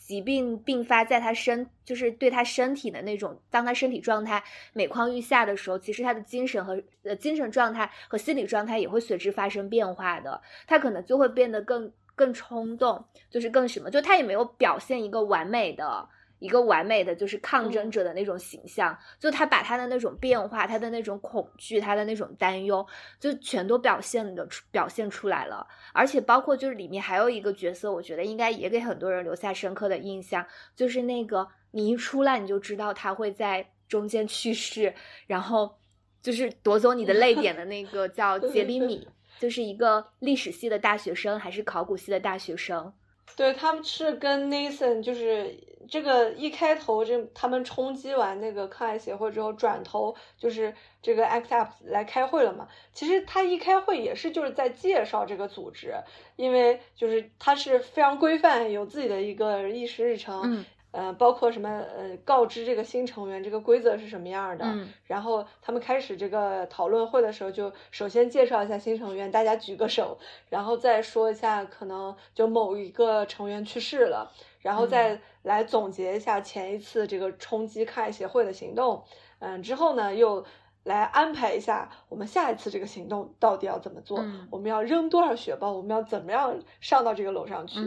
[0.00, 11.92] 疾病并发在他身，就是对他身体的那种，当他身体状态每况愈下的时候，其实他的精神和呃精神状态和心理状态也会随之发生变化的，他可能就会变得更。
[12.18, 13.90] 更冲动，就是更什么？
[13.90, 18.96] 就他也没有表现一个完美的、一个完美的，就是抗争者的那种形象。
[19.18, 22.86] 就他把他的那种变化、他的那种恐惧、他的那种担忧，
[23.18, 25.66] 就全都表现的表现出来了。
[25.92, 34.94] 而且包括就是里面还有一个角色，我觉得应该也给很多人留下深刻的印象，就是那个你一出来你就知道他会在中间去世，
[35.26, 35.76] 然后
[36.22, 39.08] 就是夺走你的泪点的那个叫 杰里米。
[39.38, 42.90] 就是一个历史系的大学生，还是考古系的大学生？
[43.34, 45.58] 对他们是跟 Nathan，就是
[45.88, 52.68] 这个一开头这他们冲击完那个抗癌协会之后，转头就是这个 Act Up 来开会了嘛。
[52.92, 55.94] 其实他一开会也是就是在介绍这个组织，
[56.36, 60.64] 因为就是他是非常规范，有自己的一个议事日程。
[60.90, 64.64] 呃，包括什么呃，告知这个新成员这个规则是什么样的，
[65.06, 70.18] 然后他们开始这个讨论会的时候，就首先介绍一下新成员，大家举个手，
[70.48, 79.04] 然后再说一下可能就某一个成员去世了，然后再来总结一下前一次这个冲击抗癌协会的行动，
[79.40, 80.44] 嗯，之后呢又。
[80.86, 84.24] 来安排一下，我们下一次这个行动到底要怎么做？
[84.48, 85.72] 我们要扔多少雪豹？
[85.72, 87.80] 我们要怎么样上到这个楼上去？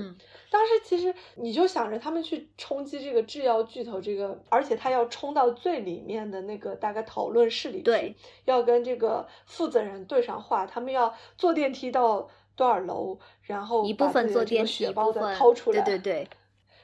[0.52, 10.66] 当时其实你就想着他们去冲击这个制药巨头，这个而且他要冲到最里面的那个大概讨论室里去，要跟这个负责人对上话。
[10.66, 16.30] 他们要坐电梯到多少楼，然后一部分坐电梯，雪包再掏出来，对对对。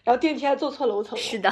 [0.06, 1.52] 然后电梯还坐错楼层，是的，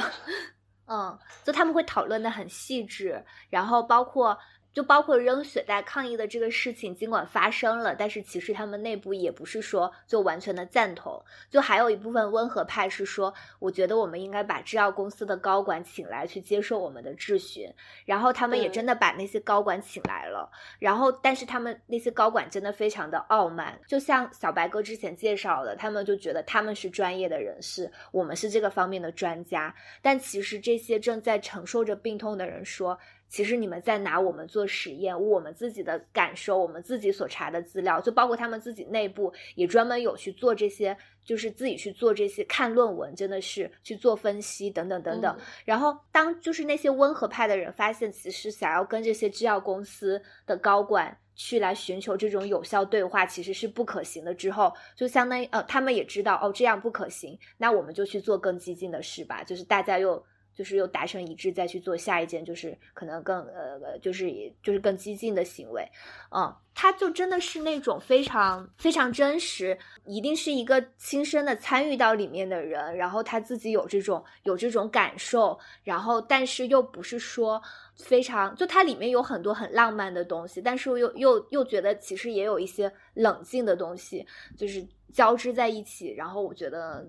[0.86, 4.38] 嗯，就他们会讨论的很细致，然后包括。
[4.74, 11.24] 就包括扔血袋抗议的这个事情，尽管发生了，但是其实他们内部也不是说就完全的赞同。
[11.48, 17.72] 就还有一部分温和派是说，我觉得我们应该把制药公司的高管请来去接受我们的质询。
[18.04, 20.50] 然后他们也真的把那些高管请来了。
[20.80, 29.72] 然后，但是他们那些高管真的非常的傲慢，就像小白哥之前介绍的，他们就觉得他们是专业的人士，我们是这个方面的专家。
[30.02, 32.98] 但其实这些正在承受着病痛的人说。
[33.34, 45.36] 其实你们在拿我们做实验，我们自己的感受，我们自己所查的资料，就包括他们自己内部也专门有去做这些，就是自己去做这些看论文，真的是去做分析等等等等。
[45.64, 54.32] 然后当就是那些温和派的人发现，其实想要跟这些制药公司的高管去来寻求这种有效对话，其实是不可行的。
[54.32, 59.42] 之后就相当于呃，他们也知道哦，这样不可行，那我们就去做更激进的事吧。
[59.42, 60.24] 就是大家又。
[60.54, 64.30] 就是又达成一致，再去做下一件，就是可能更呃，就是
[64.62, 65.86] 就是更激进的行为，
[66.30, 77.60] 嗯，他就真的是那种非常非常真实，一定是一个亲身的参与到里面的人，然后他自己有这种有这种感受，然后但是又不是说
[77.96, 87.04] 非常，就它里面有很多很浪漫的东西，但是又又又觉得其实也有一些冷静的东西，就是交织在一起，然后我觉得。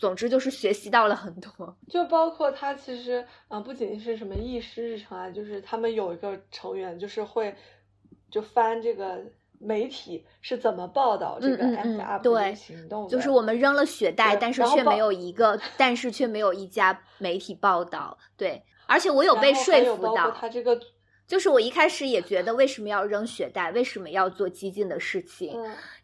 [0.00, 1.76] 总之就是学习到了很多。
[1.88, 7.54] 就包括他其实啊，不仅是什么议事日程啊，就是他们有一个成员就是会
[8.28, 9.22] 就翻这个。
[9.62, 13.10] 媒体是怎么报道这个 Act Up 的行动的？
[13.10, 18.16] 就是我们扔了血袋，但是却没有一个， 但是却没有一家媒体报道。
[18.38, 20.30] 对，而且我有被说服到。
[20.30, 20.80] 他这个，
[21.26, 25.54] 就是我一开始也觉得为什么要扔血袋，为什么要做激进的事情？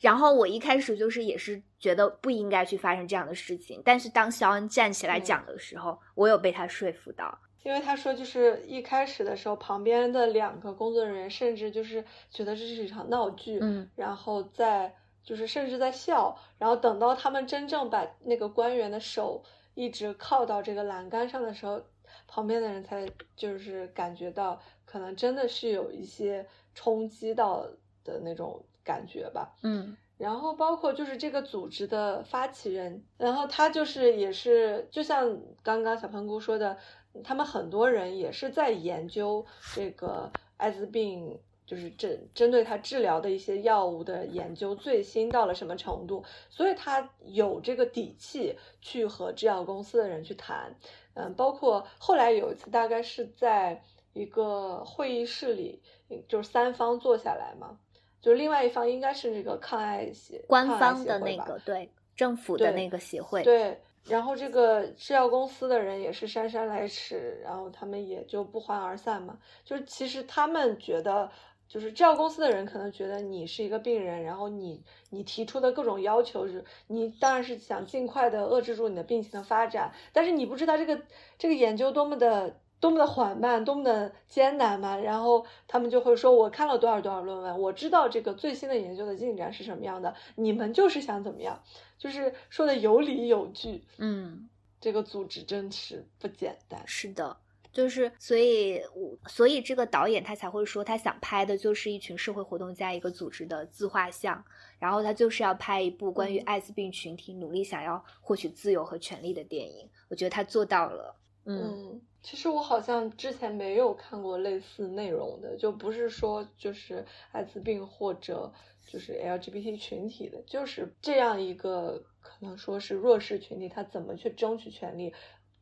[0.00, 3.82] 然后我一开始就是也是觉得不应该去发生这样的事情。
[3.84, 7.38] 但是当肖恩站起来讲的时候，我有被他说服到。
[7.62, 19.42] 因为他说，就是一开始的时候，旁边的两个工作人员甚至就是觉得这是一场闹剧，嗯，然后在就是甚至在笑，然后等到他们真正把那个官员的手
[19.74, 21.82] 一直靠到这个栏杆上的时候，
[22.28, 23.04] 旁边的人才
[23.34, 27.66] 就是感觉到可能真的是有一些冲击到
[28.04, 36.76] 的那种感觉吧，嗯，然后包括就是这个组织的发起人，然后他就是也是就像刚刚小喷菇说的。
[37.24, 39.42] 他们很多人也是在研究
[39.74, 50.76] 这个艾滋病，就是针针对他治疗的一些药物的研究最新到了什么程度，所以他有这个底气去和制药公司的人去谈。
[51.14, 55.80] 嗯，包括后来有一次，大概是在一个会议室里，
[56.28, 57.78] 就是三方坐下来嘛，
[58.26, 63.80] 就是另外一方应该是那个抗癌协官方的那个对政府的那个协会对。
[64.02, 69.38] 然后这个制药公司的人也是姗姗来迟，然后他们也就不欢而散嘛。
[69.64, 71.30] 就是其实他们觉得，
[71.68, 81.00] 就是制药公司的人可能觉得你是一个病人，然后你你提出的各种要求是，你当然是想尽快的遏制住你的病情的发展，但是你不知道这个
[81.38, 82.58] 这个研究多么的。
[82.78, 84.96] 多么的缓慢，多么的艰难嘛！
[84.96, 90.14] 然后他们就会说：“我看了多少多少论文，我知道这个最新的研究的进展是什么样的。
[90.34, 91.60] 你们就是想怎么样？
[91.98, 93.82] 就是说的有理有据。
[93.96, 94.48] 嗯，
[94.78, 96.82] 这个组织真是不简单。
[96.86, 97.34] 是的，
[97.72, 98.82] 就是所以，
[99.26, 104.44] 所以这个导演他才会说，他想拍的就是一群社会活动家一个组织的自画像，
[104.78, 109.88] 然后他就是要拍一部关于艾滋病群体努力想要获取自由和权利的电影。
[110.10, 111.16] 我觉得他做到了。
[111.46, 111.98] 嗯。
[112.22, 118.52] 其实我好像之前没有看过类似内容的，就不是说就是艾滋病或者
[118.86, 125.14] 就是 LGBT 群体的，就是这样一个可能说是弱势群体，他怎么去争取权利。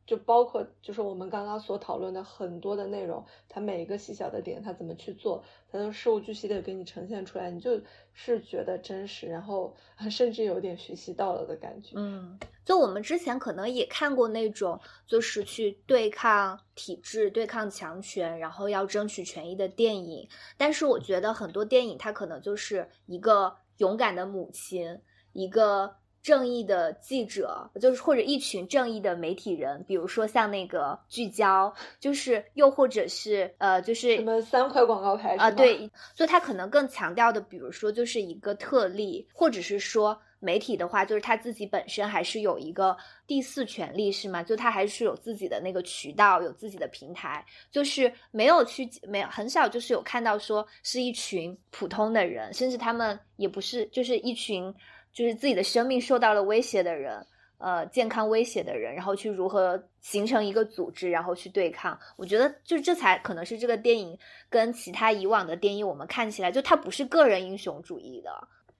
[0.05, 7.81] 就包括就是我们刚刚所讨论的很多的内容，它每一个细小的点，它怎么去做，它都事无巨细的给你呈现出来，你就
[8.13, 9.75] 是觉得真实，然后
[10.11, 11.93] 甚至有点学习到了的感觉。
[11.95, 25.01] 嗯，就我们之前可能也看过那种，就是去对抗体制、对抗强权，然后要争取权益的电影，但是我觉得很多电影它可能就是一个勇敢的母亲，
[25.33, 25.95] 一个。
[26.25, 42.97] 正义的记者，就是或者一群正义的媒体人，比如说像那个聚焦，就是又或者是呃，就是什么三块广告牌啊，对，所以他可能更强调的，比如说就是一个特例，或者是说媒体的话，就是他自己本身还是有一个
[43.27, 44.41] 第四权利，是吗？
[44.41, 54.73] 就他还是有自己的那个渠道，有自己的平台，就是没有去没有很少就是有看到说是一群普通的人，甚至他们也不是就是一群。
[55.15, 57.25] 就是自己的生命受到了威胁的人，
[57.57, 61.97] 呃，健康威胁的人，然后去如何形成一个组织，然后去对抗。
[62.17, 68.29] 我觉得，就这才可能是这个电影跟其他以往的电影，我们看起来就它不是个人英雄主义的。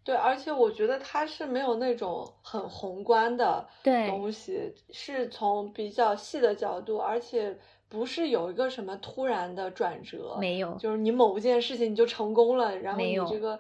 [0.04, 7.58] 对，而且我觉得它是没有那种很宏观的东西，是从比较细的角度，而且
[7.88, 13.58] 不是有一个什么突然的转折，没有，就是你某件事情你就成功了，然后你这个。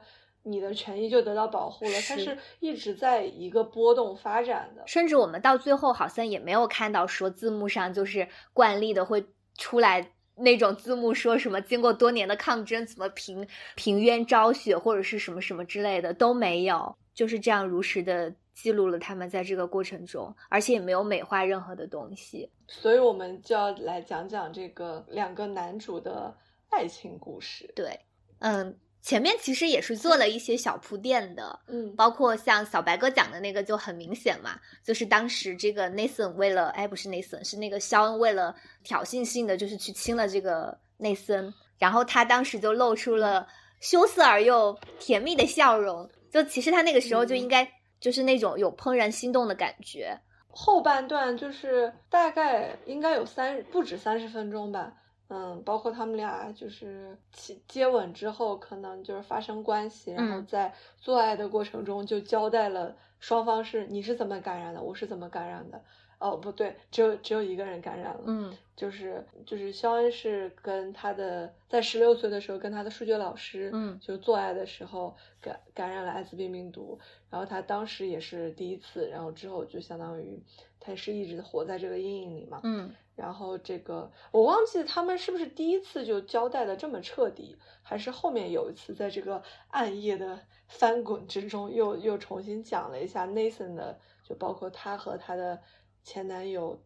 [0.47, 9.25] 你的权益就得到保护了，它是一直在一个波动发展的，甚至我们到最后好像也没有看到说字幕上就是惯例的会
[9.57, 26.37] 出来那种字幕说什么经过多年的抗争怎么平平冤昭雪或者是什么什么之类的都没有，就是这样如实的记录了他们在这个过程中，而且也没有美化任何的东西，所以我们就要来讲讲这个两个男主的
[26.69, 27.73] 爱情故事。
[27.75, 27.99] 对，
[28.39, 28.77] 嗯。
[29.05, 43.47] 前面其实也是做了一些小铺垫的，嗯，包括像小白哥讲的那个就很明显嘛，就是当时这个 Nathan 为了，哎，不是 Nathan，是那个肖恩为了挑衅性的，就是去亲了这个内森，然后他当时就露出了
[43.79, 50.19] 羞涩而又甜蜜的笑容，就其实他那个时候就应该就是那种有怦然心动的感觉。
[50.47, 54.91] 后半段就是大概应该有三不止三十分钟吧。
[55.27, 60.45] 嗯，包括他们俩就是接接吻之后，可能就是发生关系，然后嗯。
[60.45, 65.81] 在做爱的过程中就交代了双方是你是怎么感染的，我是怎么感染的。
[66.17, 68.55] 哦，不对，只有只有一个人感染了，嗯。
[68.75, 73.99] 就是就是肖恩是跟他的在十六岁的时候跟他的数学老师，嗯。
[73.99, 76.99] 就做爱的时候感感染了艾滋病病毒，
[77.29, 80.41] 然后他当时也是第一次，然后之后就相当于
[80.85, 95.57] 他是一直活在这个阴影里嘛，嗯然后这个我忘记他们是不是第一次就交代的这么彻底，还是后面有一次在这个暗夜的翻滚之中又又重新讲了一下 Nathan 的，就包括他和他的
[96.03, 96.77] 前男友，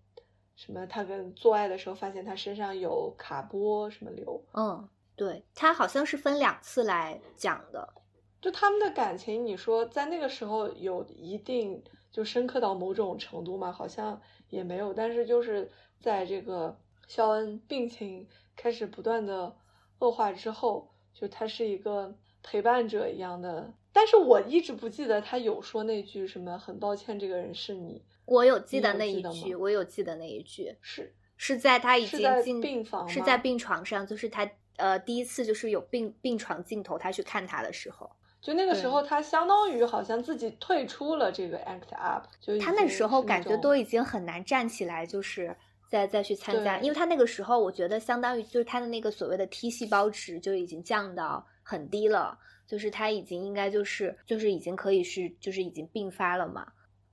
[0.55, 7.91] 什么他跟做爱的时候发现他身上有卡波什么瘤，嗯，对，他好像是分两次来讲的。
[8.39, 11.83] 就他们的感情，你说在那个时候有一定
[12.19, 13.71] 就深刻到某种程度嘛？
[13.71, 19.55] 好像也没有，但是就是在这个肖恩病情开始不断的
[19.99, 22.13] 恶化之后，就他是一个
[22.43, 23.73] 陪伴者一样的。
[23.93, 38.11] 但是我一直不记得他有说那句什么“很抱歉，这个人是你我有记得那一句，吗我有记得那一句，”，是是在他已经进病房吗是在病床上，就是他呃第一次就是有病病床镜头，他去看他的时候，
[38.41, 45.55] 就那个时候，他相当于好像自己退出了这个 ACT UP，就已他那时候感觉都已经很难站起来，就是
[45.89, 56.65] 再再去参加，因为他那个时候我觉得相当于就是他的那个所谓的 T 细胞值就已经降到很低了，就是他已经应该就是就是已经可以是就是已经并发了嘛。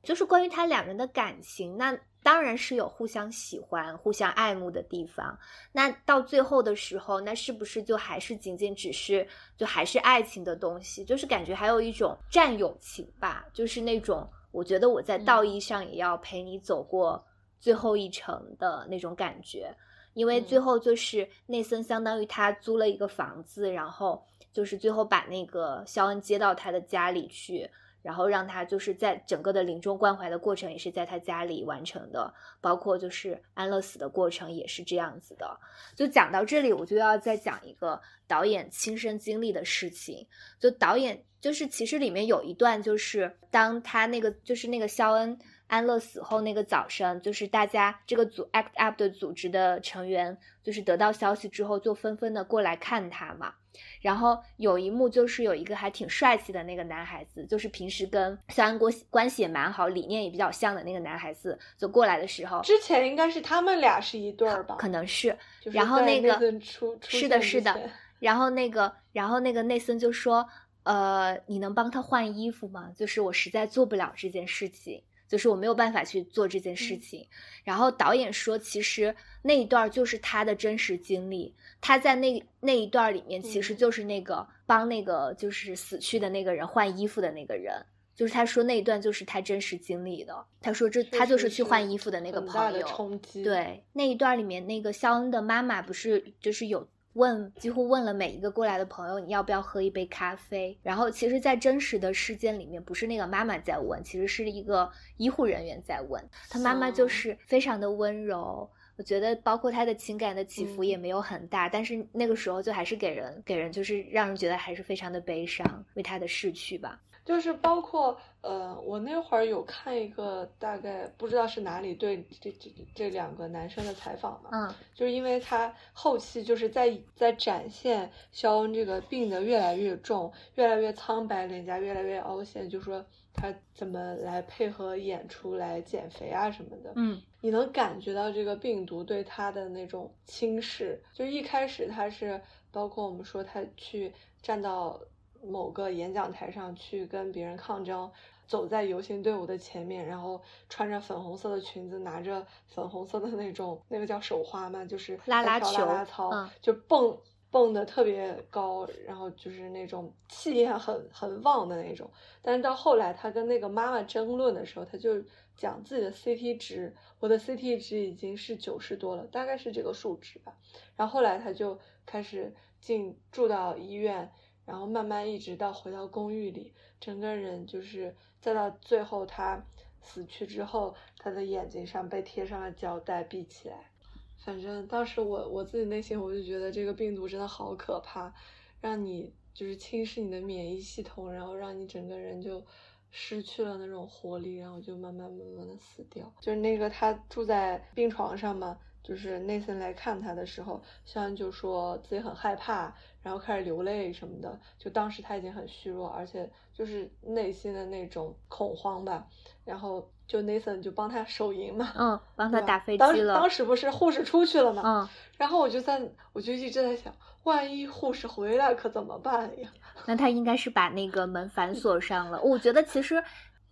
[0.07, 5.37] 就是关于他两人的感情，那当然是有互相喜欢、互相爱慕的地方。
[5.73, 9.27] 那到最后的时候，那是不是就还是仅仅只是
[9.57, 11.05] 就还是爱情的东西？
[11.05, 17.23] 就是感觉还有一种战友情吧，就是那种我觉得我在道义上也要陪你走过
[17.59, 19.75] 最后一程的那种感觉。
[20.15, 27.69] 因为最嗯后就是内森相当于他租了一个房子，然后就是最后把那个肖恩接到他的家里去，
[28.07, 35.59] 然后让他就是在整个的临终关怀的过程也是在他家里完成的，包括就是安乐死的过程也是这样子的。
[35.97, 40.25] 就讲到这里，我就要再讲一个导演亲身经历的事情。
[40.61, 45.37] 就导演就是其实里面有一段，就是当他那个就是那个肖恩
[45.67, 53.55] 安乐死后那个早上，就是大家这个组 ACT UP 的组织的成员，就是得到消息之后，就纷纷的过来看他嘛。
[54.01, 64.77] 然后有一幕就是有一个还挺帅气的那个男孩子，就是平时跟肖恩关关系也蛮好，理念也比较像的那个男孩子，就过来的时候，之前应该是他们俩是一对儿吧？
[64.77, 66.61] 可能是，就是然后在那个
[67.03, 67.91] 是的，是的。
[68.19, 70.49] 然后那个，然后那个内森就说
[70.85, 72.91] ：“呃，你能帮他换衣服吗？
[72.97, 77.27] 就是我实在做不了这件事情，就是我没有办法去做这件事嗯情。
[77.65, 87.75] 然后导演说，其实那一段就是他的真实经历，他在那那一段里面，其实嗯就是那个帮那个就是死去的那个人换衣服的那个人。
[88.15, 100.79] 就是他说那一段就是他真实经历的，他说这他就是去换衣服的那个朋友，冲击。，对，那一段里面，那个肖恩的妈妈不是就是有问，几乎问了每一个过来的朋友，你要不要喝一杯咖啡？
[100.83, 106.23] 然后其实，在真实的事件里面，不是那个妈妈在问，其实是一个医护人员在问。
[106.51, 108.71] 他妈妈就哦是非常的温柔。
[108.99, 117.01] 我觉得，包括他的情感的起伏也嗯没有很大，但是那个时候就还是给人给人就是让人觉得还是非常的悲伤，为他的逝去吧。
[117.27, 133.05] 就是包括呃，我那会儿有看一个大概不知道是哪里对这这这两个男生的采访嘛，嗯就是因为他后期就是在在展现肖恩这个病得越来越重，越来越苍白，脸颊越来越凹陷，就说
[133.35, 136.93] 他怎么来配合演出来减肥啊什么的。
[136.95, 144.13] 嗯你能感觉到这个病毒对他的那种轻视，就一开始他是包括我们说他去
[144.43, 145.01] 站到
[145.49, 148.11] 某个演讲台上去跟别人抗争，
[148.47, 157.19] 走在游行队伍的前面，然后穿着粉红色的裙子，拿着粉红色的那种那个叫手花嘛，就是在跳啦啦球啦啦操，嗯就蹦
[157.51, 162.11] 蹦的特别高，然后就是那种气焰很很旺的那种。
[162.43, 165.23] 但是到后来，他跟那个妈妈争论的时候，他就
[165.57, 170.55] 讲自己的 CT 值，我的 CT 值已经是九十多了，大概是这个数值吧。
[170.97, 174.31] 然后后来他就开始进住到医院，
[174.67, 179.65] 然后慢慢一直到回到公寓里，整个人就是再到最后他
[180.03, 183.91] 死去之后，他的眼睛上被贴上了胶带闭起来。
[184.37, 188.33] 反正当时我我自己内心我就觉得这个病毒真的好可怕，
[188.81, 192.65] 让你就是侵蚀你的免疫系统，然后让你整个人就
[193.11, 196.33] 失去了那种活力，然后就慢慢慢慢的死掉。
[196.41, 202.95] 就是那个他住在病床上嘛，就是内森来看他的时候，肖恩就说自己很害怕，
[203.27, 204.57] 然后开始流泪什么的。
[204.79, 209.27] 就当时他已经很虚弱，而且就是内心的那种恐慌吧。
[209.65, 213.35] 然后就内森就帮他守营嘛，嗯，帮他打飞机了。
[213.35, 216.01] 当当时不是护士出去了嘛，嗯，然后我就在
[216.33, 217.13] 我就一直在想，
[217.43, 219.69] 万一护士回来可怎么办呀？
[220.07, 222.41] 那他应该是把那个门反锁上了。
[222.41, 223.25] 我觉得其实。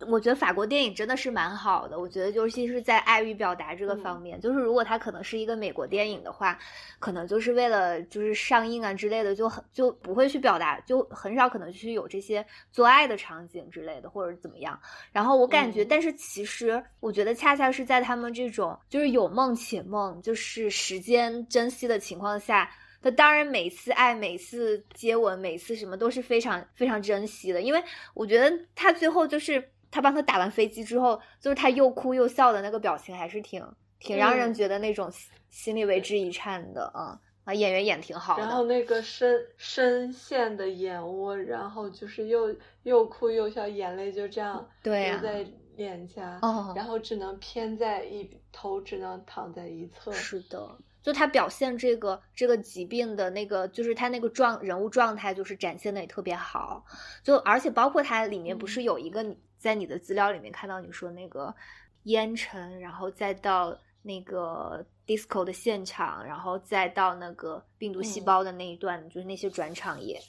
[0.09, 1.97] 我觉得法国电影真的是蛮好的。
[1.97, 6.59] 我觉得，尤其是在爱与表达这个方面，就是如果它可能是一个美国电影的话，
[6.99, 14.77] 可能就是为了就是上映啊之类的，就很就不会去表达，就很少可能去有这些做爱的场景之类的，或者怎么样。
[15.13, 22.69] 然后我感觉，但是其实我觉得，恰恰是在他们这种就是有梦且梦，就是时间珍惜的情况下，
[23.01, 27.81] 他当然每次爱、每次接吻、每次什么都是非常非常珍惜的，因为
[28.13, 29.63] 我觉得他最后就是。
[29.91, 33.65] 他帮他打完飞机之后，就是他又哭又笑的那个表情，还是挺
[33.99, 35.09] 挺让人觉得那种
[35.49, 37.53] 心里为之一颤的啊啊！
[37.53, 38.43] 演员演挺好的。
[38.43, 50.11] 然后那个深深陷的眼窝，然后就是又又哭又笑，眼泪就这样流在脸颊，哦，然后只能偏在一头，只能躺在一侧。
[50.11, 56.83] 是的，就他表现这个这个疾病的那个，就是他那个状人物状态，就是展现的也特别好。
[57.23, 59.35] 就而且包括他里面不是有一个。
[59.65, 61.51] 在你的资料里面看到你说那个
[62.03, 70.21] 烟尘，然后再到那个 disco 的现场，然后再到那个病毒细胞的那一段，就是那些转场也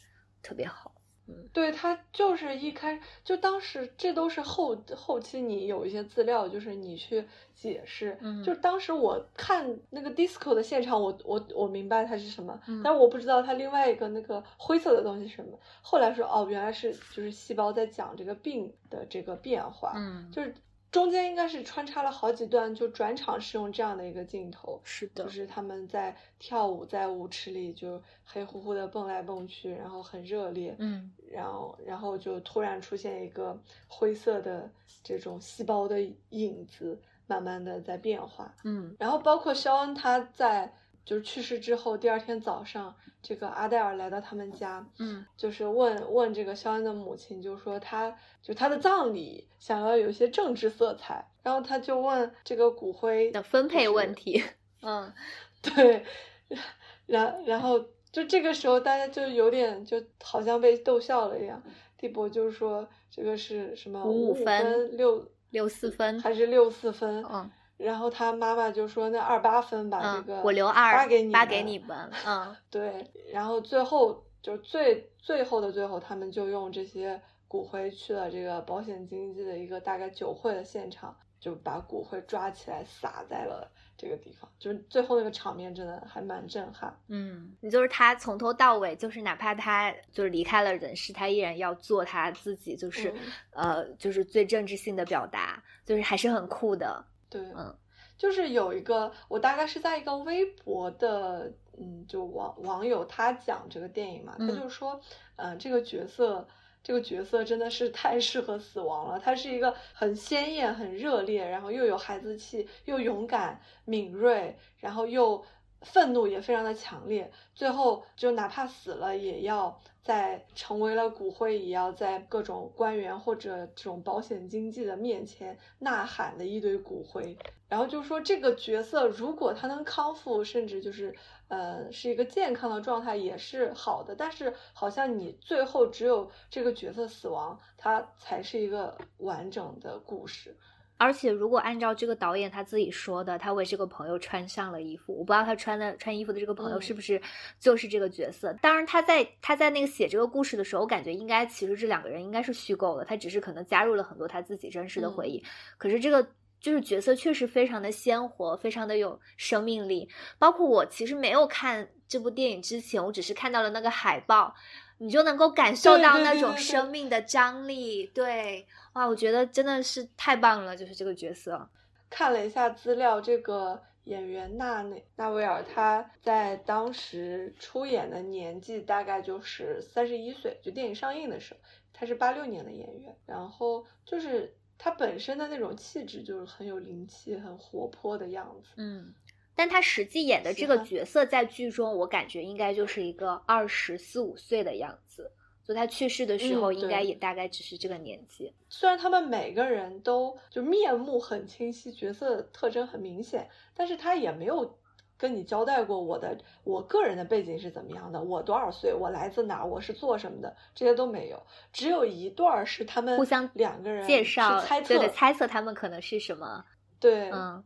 [0.43, 0.91] 特别好。
[1.29, 7.25] 嗯，对他就是一开就当时这都是后后期你有一些资料，就是你去
[7.55, 8.17] 解释。
[8.21, 15.59] 嗯，就当时我看那个 disco 的现场，我我我明白它是什么，但是我不知道它另外一个那个灰色的东西是什么。
[15.83, 19.93] 后来说哦，原来是就是细胞在讲这个病的这个变化。
[19.97, 20.55] 嗯，就是。
[20.97, 34.71] 中间应该是穿插了好几段，就转场是用这样的一个镜头，是的，就是他们在跳舞，在舞池里就黑乎乎的蹦来蹦去，然后很热烈，嗯，然后然后就突然出现一个灰色的
[35.03, 40.73] 这种细胞的影子，慢慢的在变化，嗯，然后包括肖恩他在。
[41.07, 42.93] 就是去世之后，第二天早上，
[43.23, 54.43] 这个阿黛尔来到他们家，嗯，就是问问这个肖恩的母亲，就说他就他的葬礼想要有一些政治色彩，然后他就问这个骨灰的分配问题，
[54.83, 55.13] 嗯，
[55.63, 56.05] 对，
[57.07, 57.79] 然然后
[58.11, 61.63] 就这个时候大家就有点就好像被逗笑了一样，
[61.97, 67.49] 蒂博就是说这个是什么五五分六六四分还是六四分，嗯。
[67.77, 73.11] 然后他妈妈就说：“那二八分吧，这个我留二八给你，八给你们。”嗯， 对。
[73.33, 84.51] 然后最后就最最后的最后，他们就用这些骨灰去了这个保险经纪的一个大概酒会的现场，就把骨灰抓起来撒在了这个地方。
[84.59, 86.99] 就是最后那个场面真的还蛮震撼。
[87.09, 93.13] 嗯，你就是他从头到尾，就是哪怕他就是离开了人世，他依然要做他自己，就是
[93.51, 97.05] 呃，就是最政治性的表达，就是还是很酷的。
[97.29, 97.77] 对，嗯，
[98.17, 105.01] 就是有一个，我大概是在一个微博的，嗯，就网网友他讲这个电影嘛，他就说，
[105.37, 106.47] 嗯，这个角色，
[106.83, 109.19] 这个角色真的是太适合死亡了。
[109.19, 115.45] 他是一个很鲜艳、很热烈，然后又有孩子气，又勇敢、敏锐，然后又
[115.83, 117.31] 愤怒也非常的强烈。
[117.55, 119.81] 最后就哪怕死了，也要。
[120.07, 127.37] 在成为了骨灰，也要在各种官员或者这种保险经纪的面前呐喊的一堆骨灰。
[127.69, 131.13] 然后就说这个角色，如果他能康复，甚至就是
[131.49, 134.15] 呃是一个健康的状态，也是好的。
[134.15, 140.57] 但是好像你最后只有这个角色死亡，他才是一个完整的故事。
[140.99, 147.21] 而且，如果按照这个导演他自己说的，他为这个朋友穿上了衣服，我不知道他穿的穿衣服的这个朋友是不是
[147.61, 148.53] 就是这个角色。
[148.63, 155.45] 当然，他在他在那个写这个故事的时候，我感觉应该其实这两个人应该是虚构的，他只是可能加入了很多他自己真实的回忆。
[155.77, 156.27] 可是这个
[156.61, 160.09] 就是角色确实非常的鲜活，非常的有生命力。
[160.39, 164.55] 包括我其实没有看这部电影之前，我只是看到了那个海报。
[164.99, 168.67] 你就能够感受到那种生命的张力，对，
[168.97, 171.69] 哇，我觉得真的是太棒了，就是这个角色。
[172.09, 181.61] 看了一下资料，这个演员纳内纳维尔，他在当时出演的年纪大概就是三十一岁，就电影上映的时候，
[181.93, 189.13] 他是八六年的演员，然后就是他本身的那种气质就是很有灵气、很活泼的样子，嗯。
[189.55, 195.31] 但他实际演的这个角色在剧中，我感觉应该就是一个二十四五岁的样子，
[195.67, 198.55] 所以他去世的时候应该也大概只是这个年纪。
[198.69, 204.79] 虽然他们每个人都就面目很清晰，角色特征很明显，但是他也没有
[205.17, 211.43] 跟你交代过我的我个人的背景是怎么样的，我多少岁，我来自哪，我是做什么的，这些都没有，
[211.73, 216.65] 只有一段是他们互相两个人介绍，猜测，猜测他们可能是什么，
[217.01, 217.65] 对，嗯，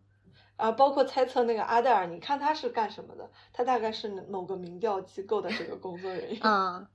[0.56, 3.28] 啊，包括猜测那个阿黛尔，你看他是干什么的？
[3.52, 6.86] 他大概是某个民调机构的这个工作人员，嗯。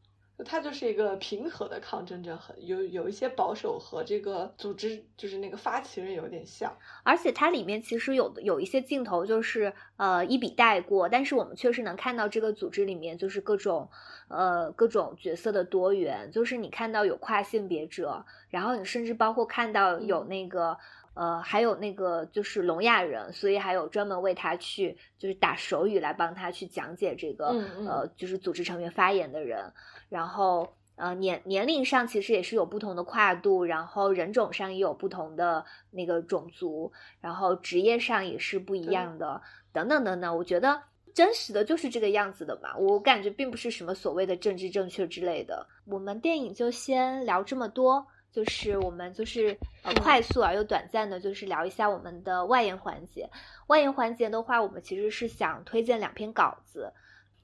[0.44, 6.76] 他就是一个平和的抗争者，很有有一些保守和这个组织，就是那个发起人有点像。
[7.04, 13.90] 而且它里面其实有有一些镜头就是呃一笔带过，但是我们确实能看到这个组织里面就是各种
[14.28, 20.78] 呃各种角色的多元，就是你看到有跨性别者，然后你甚至包括看到有那个。
[21.16, 27.48] 呃，还有那个就是聋哑人，所以还有专门为他去就是打手语来帮他去讲解这个
[27.88, 29.72] 呃，就是组织成员发言的人。
[30.10, 36.92] 然后呃年年龄上其实也是有不同的跨度，然后人种上也有不同的那个种族，
[37.22, 39.42] 然后职业上也是不一样的，
[39.72, 40.38] 等等等等。
[40.38, 40.82] 我觉得
[41.14, 45.66] 真实的就是这个样子的嘛，我感觉并不是什么所谓的政治正确之类的。
[45.86, 48.06] 我们电影就先聊这么多。
[48.36, 53.30] 就是我们就是呃快速而又短暂的，就是聊一下我们的外延环节。
[53.68, 56.92] 外延环节的话，我们其实是想推荐两篇稿子，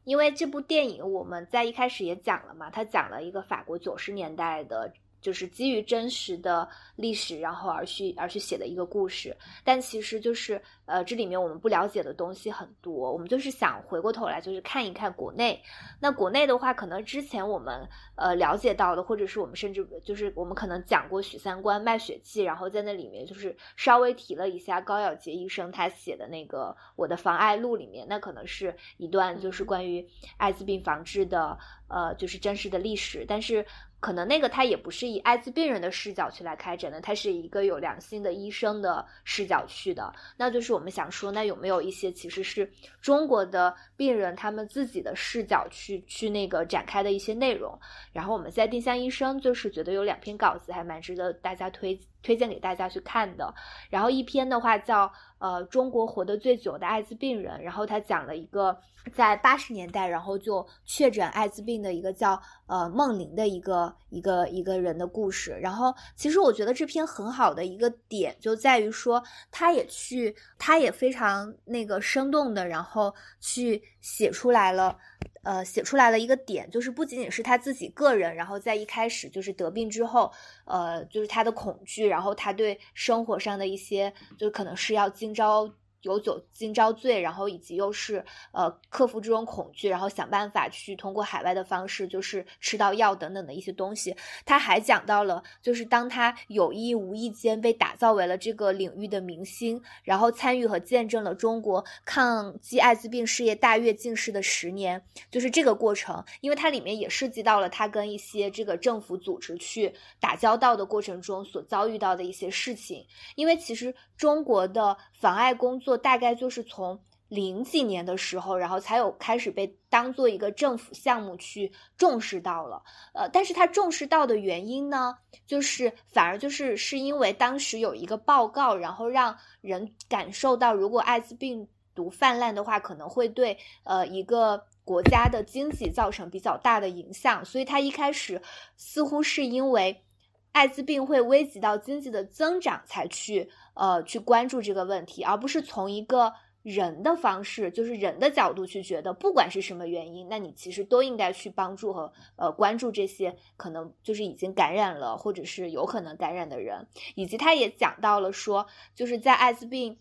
[0.04, 4.92] 因为这部电影我们在一开始也讲了嘛，它讲了一个法国九十年代的。
[5.22, 15.62] 就是基于真实的历史，然后而去而去写的一个故事，但其实就是呃，这里面我们不了解的东西很多，我们就是想回过头来，就是看一看国内。
[16.00, 30.06] 那国内的话，可能之前我们呃了解到的，或者是我们甚至就是我们可能讲过许三观卖血记，然后在那里面就是稍微提了一下高晓杰医生他写的那个《我的防艾录》里面，那可能是一段就是关于
[30.38, 31.58] 艾滋病防治的
[31.88, 33.66] 呃，就是真实的历史，但是。
[34.02, 40.12] 可能那个他也不是以艾滋病人的视角去来开展的，他是一个有良心的医生的视角去的。
[40.36, 47.80] 那就是我们想说，那有没有一些其实是中国的病人他们自己的视角去去那个展开的一些内容？
[48.12, 53.54] 然后我们在定向医生就是觉得有两篇稿子还蛮值得大家推推荐给大家去看的。
[53.90, 55.12] 然后一篇的话叫
[55.42, 58.78] 呃中国活得最久的艾滋病人，然后他讲了一个。
[59.16, 65.58] 在八十年代，然后就确诊艾滋病的一个叫呃梦玲的一个一个一个人的故事。
[65.60, 69.20] 然后，其实我觉得这篇很好的一个点就在于说，
[69.50, 74.98] 他也去，他也非常那个生动的，然后去写出来了，
[75.44, 80.32] 呃，写出来了一个点，就是不仅仅是他自己个人，然后在一开始就是得病之后，
[80.66, 85.74] 呃，就是他的恐惧，然后他对生活上的一些，就可能是要今朝。
[86.02, 94.16] 有酒今朝醉，然后以及又是呃克服这种恐惧，然后想办法去通过海外的方式，就是吃到药等等的一些东西。
[94.44, 105.00] 他还讲到了，就是当他有意无意间被打造为了这个领域的明星，然后参与和见证了中国抗击艾滋病事业大跃进式的十年，
[105.30, 106.24] 就是这个过程。
[106.42, 113.06] 因为它里面也涉及到了他跟一些这个政府组织去打交道的过程中所遭遇到的一些事情。
[113.36, 115.91] 因为其实中国的妨碍工作。
[115.98, 122.84] 大概就是从零几年的时候，然后才有开始被当做一个政府项目去重视到了。
[123.14, 125.16] 呃，但是他重视到的原因呢，
[125.48, 131.66] 就是反而就是是因为当时有一个报告，然后让人感受到，如果艾滋病
[131.96, 137.46] 毒泛滥的话，可能会对呃一个国家的经济造成比较大的影响。
[137.46, 138.42] 所以他一开始
[138.76, 140.04] 似乎是因为
[140.52, 143.50] 艾滋病会危及到经济的增长才去。
[143.74, 159.98] 呃，去关注这个问题，而不是从一个人的方式，就是人的角度去觉得，不管是什么原因，那你其实都应该去帮助和呃关注这些可能就是已经感染了，或者是有可能感染的人，以及他也讲到了说，就是在艾滋病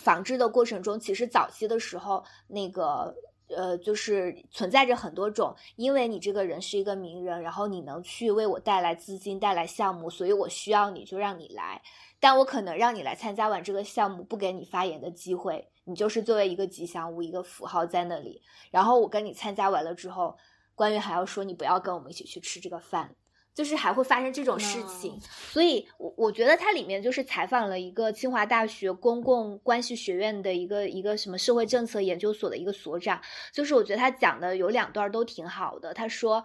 [0.00, 3.14] 防治的过程中，其实早期的时候，那个
[3.48, 11.82] 呃，就是存在着很多种，因为你这个人是一个名人，然后你能去为我带来资金、带来项目，所以我需要你就让你来。
[12.20, 18.42] 但我可能让你来参加完这个项目，不给你发言的机会，你就是作为一个吉祥物、一个符号在那里。
[18.70, 20.36] 然后我跟你参加完了之后，
[20.74, 23.14] 官员还要说你不要跟我们一起去吃这个饭，
[23.54, 25.16] 就是还会发生这种事情。
[25.20, 33.20] 所以，我我觉得它里面就是采访了一个清华大学公共关系学院的一个一个什么社会政策研究所的一个所长，
[33.52, 35.94] 就是我觉得他讲的有两段都挺好的。
[35.94, 36.42] 他说。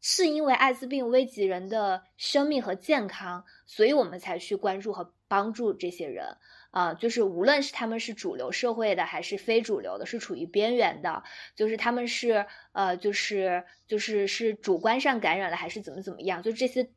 [0.00, 6.36] 是因为艾滋病危及人的生命和健康，所以我们才去关注和帮助这些人
[6.70, 6.94] 啊。
[6.94, 11.22] 就是无论是他们是主流社会的，还是非主流的，是处于边缘的，
[11.56, 16.88] 就是他们是呃，就是就是是主观上感染了，还是怎么怎么样，就这些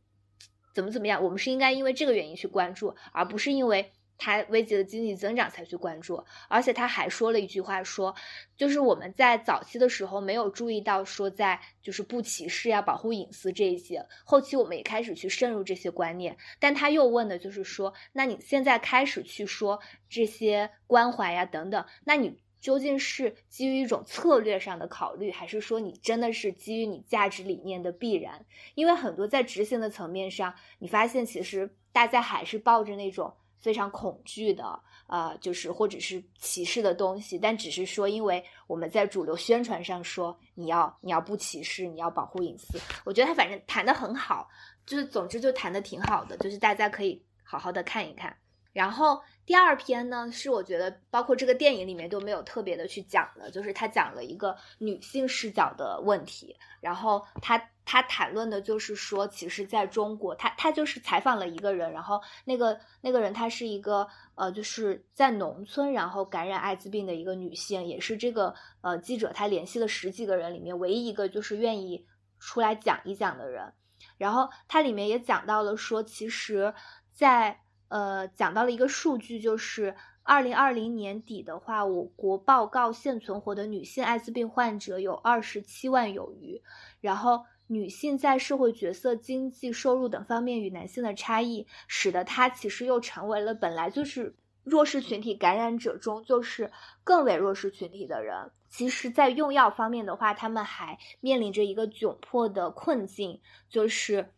[0.76, 8.14] 怎么怎么样，我们是应该因为这个原因去关注，而不是因为他危及了经济增长才去关注，而且他还说了一句话，说
[8.58, 16.38] 就是我们在早期的时候没有注意到说在就是不歧视呀、保护隐私这一些，后期我们也开始去渗入这些观念。
[16.60, 28.46] 但他又问的就是说，那你现在开始去说这些关怀呀等等，那你究竟是基于一种策略上的考虑，还是说你真的是基于你价值理念的必然？
[28.76, 33.34] 因为很多在执行的层面上，你发现其实大家还是抱着那种。
[33.60, 44.48] 非常恐惧的，呃，就是或者是歧视的东西，但只是说，因为我们在主流宣传上说你要你要不歧视，你要保护隐私，我觉得他反正谈的很好，
[44.86, 48.36] 就是总之就谈的挺好的，就是大家可以好好的看一看。
[48.72, 49.20] 然后
[49.50, 56.56] 第二篇呢，是我觉得包括这个电影里面都没有特别的去讲的，就是他讲了一个女性视角的问题。
[56.80, 72.06] 然后他他谈论的就是说，其实在中国，他他就是采访了一个人，然后那个那个人她是一个呃，就是在农村然后感染艾滋病的一个女性，也是这个呃记者他联系了十几个人里面唯一一个就是愿意
[72.38, 73.74] 出来讲一讲的人。
[74.16, 76.72] 然后他里面也讲到了说，其实，
[77.12, 86.62] 在呃，讲到了一个数据，就是二零二零年底的话，我国报告现存活的女性艾滋病患者有二十七万有余。
[87.02, 96.72] 然后，女性在社会角色、经济收入等方面与男性的差异，使得她其实又成为了本来就是弱势群体感染者中就是
[97.04, 98.52] 更为弱势群体的人。
[98.70, 104.32] 其实，在用药方面的话，他们还面临着一个窘迫的困境，就是。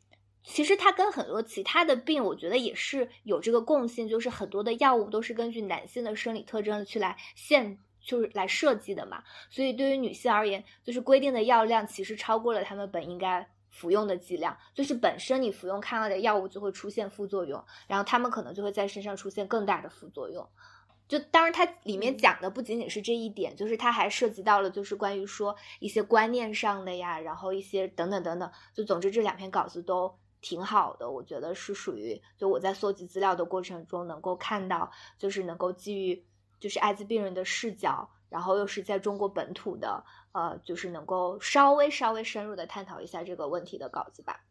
[0.44, 9.24] 其实它跟很多其他的病，我觉得也是有这个共性，就是很多的药物都是根据男性的生理特征去来限，就是来设计的嘛。
[9.52, 20.50] 所以对于女性而言，就是规定的药量其实超过了他们本应该服用的剂量，就是本身你服用抗药的药物就会出现副作用，然后他们可能就会在身上出现更大的副作用。
[21.08, 28.52] 就当然它里面讲的不仅仅是这一点，就是它还涉及到了就是关于说一些观念上的呀，然后一些等等等等。
[28.74, 30.12] 就总之这两篇稿子都。
[30.42, 36.26] 挺好的，我觉得是属于就我在搜集资料的过程中能够看到，就是能够基于
[36.60, 44.44] 就是艾滋病人的视角，然后又是在中国本土的，呃，就是能够稍微稍微深入的探讨一下这个问题的稿子吧。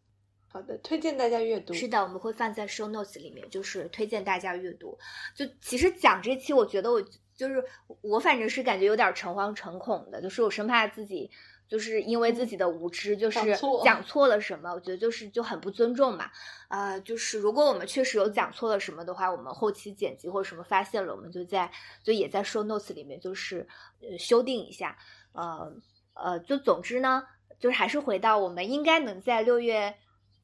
[0.53, 1.75] 好的，推荐大家阅读。
[1.75, 4.99] 是的，我们会放在 show notes 里面，就是推荐大家阅读。
[5.35, 7.01] 就其实讲这期，我觉得我
[7.35, 7.65] 就是
[8.01, 11.31] 我反正是感觉有点诚惶诚恐的，就是我生怕自己。
[11.71, 13.39] 就是因为自己的无知，就是
[13.85, 16.29] 讲错了什么，我觉得就是就很不尊重嘛。
[16.69, 21.71] 呃，就是如果我们确实有讲错了什么的话，我们后期剪辑或者什么发现了，我们就在
[22.03, 23.69] 就也在 show notes 里面就是
[24.01, 24.99] 呃修订一下。
[25.31, 25.73] 呃
[26.15, 27.23] 呃，就总之呢，
[27.61, 29.95] 就是还是回到我们应该能在六月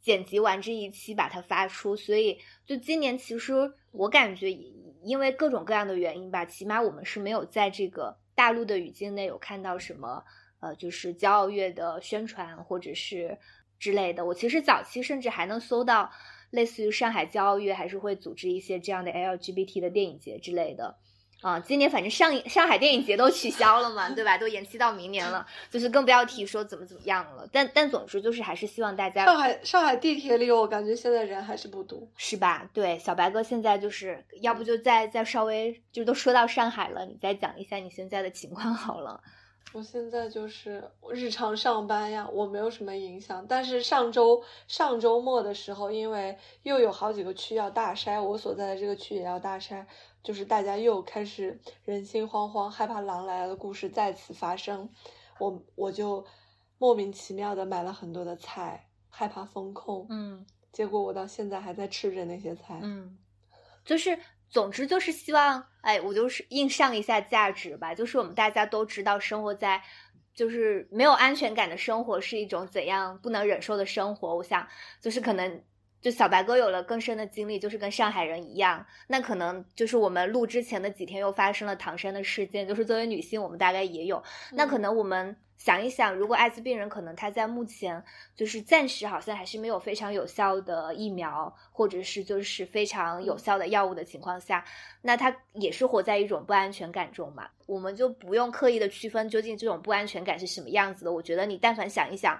[0.01, 1.97] 剪辑完这一期把它发出。
[1.97, 4.53] 所以就今年其实我感觉
[5.03, 10.23] 因为各种各样的原因吧，起码我们是没有在这个大陆的语境内有看到什么。
[10.61, 13.39] 呃，就是骄傲月的宣传或者是
[13.79, 14.25] 之类的。
[14.25, 16.11] 我其实早期甚至还能搜到
[16.51, 20.97] 类似于上海骄傲月，还是会组织一些这样的 LGBT 的电影节之类的。
[21.43, 24.39] 啊，今年反正上上海电影节都取消了嘛，对吧？
[24.39, 27.47] 都延期到明年了，就是更不要提说怎么怎么样了。
[27.53, 32.69] 但但总之就是还是希望大家上海上海地铁里，我感觉现在人还是不多，是吧？
[32.73, 39.23] 对，小白哥现在就是要不就再再稍微就都说到上海了，你再讲一下你现在的情况好了。
[39.73, 43.45] 我现在就是日常上班呀，我没有什么影响。
[43.47, 49.85] 但是上周上周末的时候，因为又有好几个区要大筛，我所在的这个区也要大筛，
[50.23, 54.89] 就是大家又开始人心惶惶，害怕狼来了的故事再次发生。
[55.39, 56.25] 我我就
[56.79, 60.07] 莫名其妙的买了很多的菜，害怕风控。
[60.09, 62.81] 嗯，结果我到现在还在吃着那些菜。
[62.83, 63.19] 嗯，
[63.85, 64.19] 就是。
[64.49, 67.95] 总之就是希望，哎，我就是硬上一下价值吧。
[67.95, 69.83] 就是我们大家都知道，生活在
[70.35, 74.37] 就是没有安全感的生活是一种怎样不能忍受的生活。
[74.37, 74.67] 我想，
[75.01, 75.63] 就是可能
[76.01, 78.87] 就小白哥有了更深的经历，就是跟上海人一样。
[79.09, 84.23] 那可能就是我们录之前的几天又发生了唐山的事件，就是作为女性，我们大概也有。
[84.53, 85.37] 那可能我们。
[85.57, 88.05] 想一想，如果艾滋病人可能他在目前
[88.35, 94.63] 就是暂时好像还是没有非常有效的疫苗，或者是就是非常有效的药物的情况下，
[95.01, 97.49] 那他也是活在一种不安全感中嘛。
[97.65, 101.13] 我们就不用刻意的区分究竟这种不安全感是什么样子的。
[101.13, 102.39] 我觉得你但凡想一想，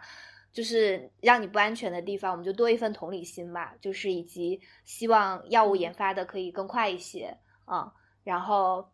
[0.53, 7.91] 就是让你不安全的地方，我们就多一份同理心嘛，就是以及希望药物研发的可以更快一些啊，
[8.25, 8.89] 然后，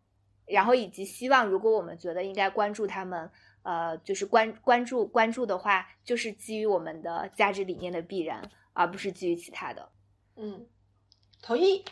[0.47, 3.29] 然后以及希望如果我们觉得应该关注他们。
[3.63, 9.89] 呃，就是关关注关注的话，就是基于我们的价值理念的必然，而不是基于其他的。
[10.37, 10.67] 嗯，
[11.43, 11.85] 同意。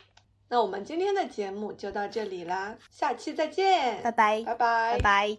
[0.48, 5.38] 那我们今天的节目就到这里啦，下期再见，拜拜，拜拜，拜拜。